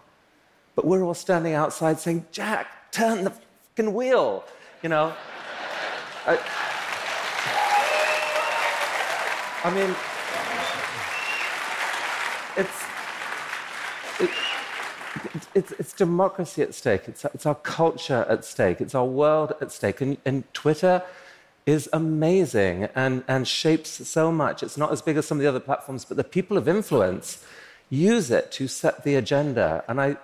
but 0.76 0.86
we're 0.86 1.04
all 1.04 1.14
standing 1.14 1.54
outside 1.54 2.00
saying, 2.00 2.26
Jack, 2.32 2.92
turn 2.92 3.24
the 3.24 3.32
fucking 3.76 3.94
wheel, 3.94 4.44
you 4.82 4.90
know? 4.90 5.14
I, 6.26 6.40
I 9.64 9.70
mean, 9.70 9.96
it's, 12.58 12.84
it, 14.20 15.48
it's, 15.54 15.72
it's, 15.74 15.94
democracy 15.94 16.62
at 16.62 16.74
stake. 16.74 17.08
It's, 17.08 17.26
it's, 17.26 17.46
our 17.46 17.56
culture 17.56 18.26
at 18.30 18.46
stake. 18.46 18.82
It's 18.82 18.96
our 18.96 19.06
world 19.06 19.54
at 19.62 19.72
stake. 19.72 20.02
And, 20.02 20.18
and 20.26 20.52
Twitter 20.54 21.04
is 21.68 21.88
amazing 21.94 22.88
and, 22.96 23.24
and 23.28 23.48
shapes 23.48 24.08
so 24.08 24.32
much. 24.32 24.64
It's 24.64 24.78
not 24.78 24.92
as 24.92 25.04
big 25.04 25.18
as 25.18 25.28
some 25.28 25.38
of 25.38 25.44
the 25.44 25.50
other 25.50 25.60
platforms, 25.60 26.06
but 26.06 26.18
the 26.18 26.24
people 26.24 26.58
of 26.58 26.68
influence 26.68 27.46
use 27.90 28.32
it 28.32 28.52
to 28.54 28.68
set 28.68 29.04
the 29.04 29.16
agenda. 29.16 29.84
And 29.88 30.02
I, 30.02 30.18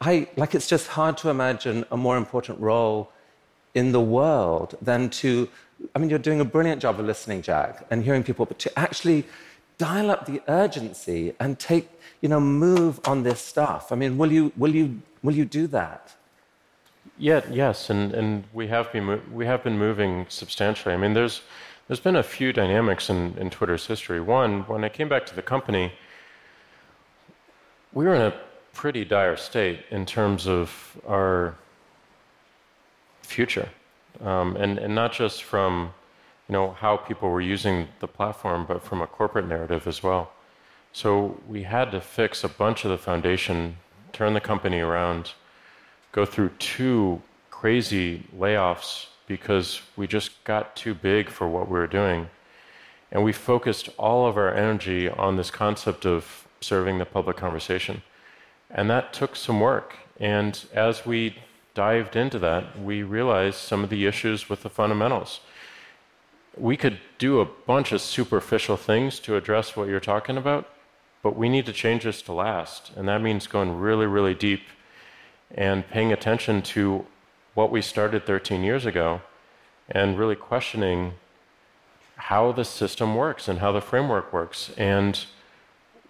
I 0.00 0.28
like 0.36 0.54
it's 0.54 0.68
just 0.68 0.86
hard 0.86 1.18
to 1.18 1.28
imagine 1.28 1.84
a 1.90 1.96
more 1.96 2.16
important 2.16 2.60
role 2.60 3.10
in 3.74 3.92
the 3.92 4.00
world 4.00 4.78
than 4.80 5.10
to 5.10 5.48
I 5.94 5.98
mean, 5.98 6.08
you're 6.08 6.18
doing 6.18 6.40
a 6.40 6.44
brilliant 6.44 6.80
job 6.80 7.00
of 7.00 7.06
listening, 7.06 7.42
Jack, 7.42 7.84
and 7.90 8.04
hearing 8.04 8.22
people, 8.22 8.46
but 8.46 8.58
to 8.60 8.78
actually 8.78 9.24
dial 9.76 10.10
up 10.10 10.26
the 10.26 10.40
urgency 10.48 11.34
and 11.40 11.58
take, 11.58 11.88
you 12.20 12.28
know, 12.28 12.40
move 12.40 13.00
on 13.06 13.24
this 13.24 13.40
stuff. 13.40 13.90
I 13.90 13.96
mean, 13.96 14.16
will 14.16 14.32
you, 14.32 14.52
will 14.56 14.74
you, 14.74 15.02
will 15.22 15.34
you 15.34 15.44
do 15.44 15.66
that? 15.68 16.14
Yeah, 17.16 17.42
yes, 17.48 17.90
and, 17.90 18.12
and 18.12 18.44
we 18.52 18.66
have 18.68 18.92
been 18.92 19.22
we 19.32 19.46
have 19.46 19.62
been 19.62 19.78
moving 19.78 20.26
substantially. 20.28 20.94
I 20.94 20.96
mean, 20.98 21.14
there's 21.14 21.42
there's 21.86 22.00
been 22.00 22.16
a 22.16 22.22
few 22.22 22.52
dynamics 22.52 23.08
in, 23.08 23.36
in 23.38 23.50
Twitter's 23.50 23.86
history. 23.86 24.20
One, 24.20 24.62
when 24.62 24.82
I 24.84 24.88
came 24.88 25.08
back 25.08 25.24
to 25.26 25.34
the 25.34 25.42
company, 25.42 25.92
we 27.92 28.04
were 28.04 28.14
in 28.14 28.22
a 28.22 28.34
pretty 28.72 29.04
dire 29.04 29.36
state 29.36 29.80
in 29.90 30.06
terms 30.06 30.48
of 30.48 31.00
our 31.06 31.54
future, 33.22 33.68
um, 34.20 34.56
and 34.56 34.78
and 34.78 34.92
not 34.92 35.12
just 35.12 35.44
from 35.44 35.94
you 36.48 36.52
know 36.52 36.72
how 36.72 36.96
people 36.96 37.30
were 37.30 37.40
using 37.40 37.86
the 38.00 38.08
platform, 38.08 38.64
but 38.66 38.82
from 38.82 39.00
a 39.02 39.06
corporate 39.06 39.46
narrative 39.46 39.86
as 39.86 40.02
well. 40.02 40.32
So 40.92 41.40
we 41.48 41.62
had 41.62 41.92
to 41.92 42.00
fix 42.00 42.42
a 42.42 42.48
bunch 42.48 42.84
of 42.84 42.90
the 42.90 42.98
foundation, 42.98 43.76
turn 44.12 44.34
the 44.34 44.40
company 44.40 44.80
around 44.80 45.32
go 46.14 46.24
through 46.24 46.48
two 46.60 47.20
crazy 47.50 48.22
layoffs 48.38 49.06
because 49.26 49.82
we 49.96 50.06
just 50.06 50.44
got 50.44 50.76
too 50.76 50.94
big 50.94 51.28
for 51.28 51.48
what 51.48 51.66
we 51.66 51.76
were 51.76 51.88
doing. 51.88 52.28
And 53.10 53.24
we 53.24 53.32
focused 53.32 53.88
all 53.98 54.24
of 54.28 54.36
our 54.36 54.54
energy 54.54 55.08
on 55.08 55.36
this 55.36 55.50
concept 55.50 56.06
of 56.06 56.46
serving 56.60 56.98
the 56.98 57.04
public 57.04 57.36
conversation. 57.36 58.02
And 58.70 58.88
that 58.90 59.12
took 59.12 59.34
some 59.34 59.58
work. 59.58 59.96
And 60.20 60.64
as 60.72 61.04
we 61.04 61.36
dived 61.74 62.14
into 62.14 62.38
that, 62.38 62.80
we 62.80 63.02
realized 63.02 63.56
some 63.56 63.82
of 63.82 63.90
the 63.90 64.06
issues 64.06 64.48
with 64.48 64.62
the 64.62 64.70
fundamentals. 64.70 65.40
We 66.56 66.76
could 66.76 66.98
do 67.18 67.40
a 67.40 67.44
bunch 67.44 67.90
of 67.90 68.00
superficial 68.00 68.76
things 68.76 69.18
to 69.20 69.34
address 69.34 69.76
what 69.76 69.88
you're 69.88 69.98
talking 69.98 70.36
about, 70.36 70.68
but 71.24 71.36
we 71.36 71.48
need 71.48 71.66
to 71.66 71.72
change 71.72 72.04
this 72.04 72.22
to 72.22 72.32
last. 72.32 72.92
And 72.94 73.08
that 73.08 73.20
means 73.20 73.48
going 73.48 73.80
really, 73.80 74.06
really 74.06 74.34
deep 74.34 74.62
and 75.54 75.88
paying 75.88 76.12
attention 76.12 76.60
to 76.60 77.06
what 77.54 77.70
we 77.70 77.80
started 77.80 78.26
13 78.26 78.62
years 78.62 78.84
ago 78.84 79.20
and 79.88 80.18
really 80.18 80.34
questioning 80.34 81.14
how 82.16 82.52
the 82.52 82.64
system 82.64 83.14
works 83.14 83.48
and 83.48 83.58
how 83.60 83.72
the 83.72 83.80
framework 83.80 84.32
works 84.32 84.70
and 84.76 85.26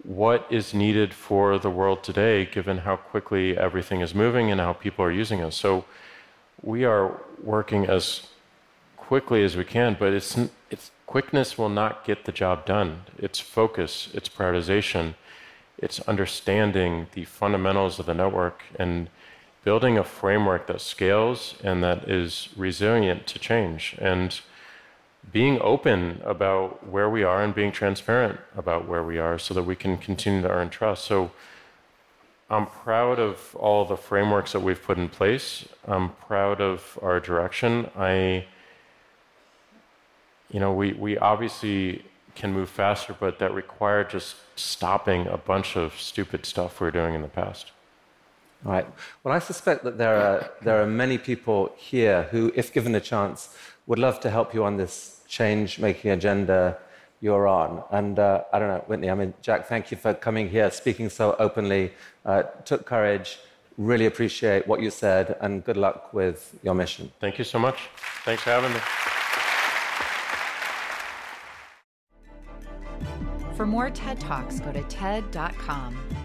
what 0.03 0.45
is 0.49 0.73
needed 0.73 1.13
for 1.13 1.57
the 1.57 1.69
world 1.69 2.03
today, 2.03 2.45
given 2.45 2.79
how 2.79 2.95
quickly 2.95 3.57
everything 3.57 4.01
is 4.01 4.13
moving 4.13 4.51
and 4.51 4.61
how 4.61 4.73
people 4.73 5.03
are 5.03 5.11
using 5.11 5.41
us. 5.41 5.55
So 5.55 5.85
we 6.61 6.85
are 6.85 7.19
working 7.41 7.85
as 7.85 8.27
quickly 8.97 9.43
as 9.43 9.57
we 9.57 9.65
can, 9.65 9.95
but 9.99 10.13
it's, 10.13 10.37
it's 10.69 10.91
quickness 11.05 11.57
will 11.57 11.69
not 11.69 12.05
get 12.05 12.25
the 12.25 12.31
job 12.31 12.65
done. 12.65 13.01
It's 13.17 13.39
focus, 13.39 14.09
it's 14.13 14.29
prioritization, 14.29 15.15
it's 15.77 15.99
understanding 16.01 17.07
the 17.13 17.25
fundamentals 17.25 17.99
of 17.99 18.05
the 18.05 18.13
network 18.13 18.63
and 18.77 19.09
building 19.65 19.97
a 19.97 20.03
framework 20.03 20.67
that 20.67 20.79
scales 20.79 21.55
and 21.63 21.83
that 21.83 22.07
is 22.07 22.49
resilient 22.55 23.25
to 23.27 23.39
change. 23.39 23.95
And 23.99 24.39
being 25.33 25.59
open 25.59 26.21
about 26.23 26.87
where 26.87 27.09
we 27.09 27.23
are 27.23 27.43
and 27.43 27.53
being 27.53 27.71
transparent 27.71 28.39
about 28.55 28.87
where 28.87 29.03
we 29.03 29.17
are 29.17 29.39
so 29.39 29.55
that 29.55 29.63
we 29.63 29.75
can 29.75 29.97
continue 29.97 30.43
to 30.43 30.49
earn 30.49 30.69
trust. 30.69 31.03
So 31.05 31.31
I'm 32.47 32.67
proud 32.67 33.19
of 33.19 33.55
all 33.55 33.85
the 33.85 33.97
frameworks 33.97 34.51
that 34.51 34.59
we've 34.59 34.81
put 34.81 34.99
in 34.99 35.09
place. 35.09 35.67
I'm 35.87 36.11
proud 36.11 36.61
of 36.61 36.99
our 37.01 37.19
direction. 37.19 37.89
I, 37.97 38.45
you 40.51 40.59
know, 40.59 40.73
we, 40.73 40.93
we 40.93 41.17
obviously 41.17 42.05
can 42.35 42.53
move 42.53 42.69
faster, 42.69 43.15
but 43.19 43.39
that 43.39 43.51
required 43.51 44.11
just 44.11 44.35
stopping 44.55 45.25
a 45.25 45.37
bunch 45.37 45.75
of 45.75 45.99
stupid 45.99 46.45
stuff 46.45 46.79
we 46.79 46.85
were 46.85 46.91
doing 46.91 47.15
in 47.15 47.23
the 47.23 47.27
past. 47.27 47.71
All 48.65 48.71
right. 48.71 48.87
Well, 49.23 49.33
I 49.33 49.39
suspect 49.39 49.83
that 49.83 49.97
there 49.97 50.15
are, 50.15 50.49
there 50.61 50.81
are 50.81 50.87
many 50.87 51.17
people 51.17 51.71
here 51.77 52.23
who, 52.31 52.51
if 52.55 52.73
given 52.73 52.95
a 52.95 52.99
chance, 52.99 53.55
would 53.85 53.99
love 53.99 54.19
to 54.21 54.29
help 54.31 54.53
you 54.55 54.63
on 54.63 54.77
this 54.77 55.21
change 55.27 55.77
making 55.77 56.11
agenda 56.11 56.77
you're 57.21 57.47
on. 57.47 57.83
And 57.91 58.17
uh, 58.19 58.43
I 58.51 58.59
don't 58.59 58.67
know, 58.67 58.83
Whitney, 58.87 59.09
I 59.09 59.15
mean, 59.15 59.33
Jack, 59.41 59.67
thank 59.67 59.91
you 59.91 59.97
for 59.97 60.13
coming 60.13 60.49
here, 60.49 60.69
speaking 60.71 61.09
so 61.09 61.35
openly. 61.39 61.93
Uh, 62.25 62.43
took 62.65 62.85
courage. 62.85 63.39
Really 63.77 64.05
appreciate 64.05 64.67
what 64.67 64.81
you 64.81 64.89
said, 64.89 65.35
and 65.41 65.63
good 65.63 65.77
luck 65.77 66.13
with 66.13 66.57
your 66.63 66.73
mission. 66.73 67.11
Thank 67.19 67.37
you 67.37 67.43
so 67.43 67.59
much. 67.59 67.77
Thanks 68.23 68.41
for 68.43 68.51
having 68.51 68.73
me. 68.73 68.79
For 73.55 73.65
more 73.65 73.89
TED 73.89 74.19
Talks, 74.19 74.59
go 74.59 74.71
to 74.71 74.83
TED.com. 74.83 76.24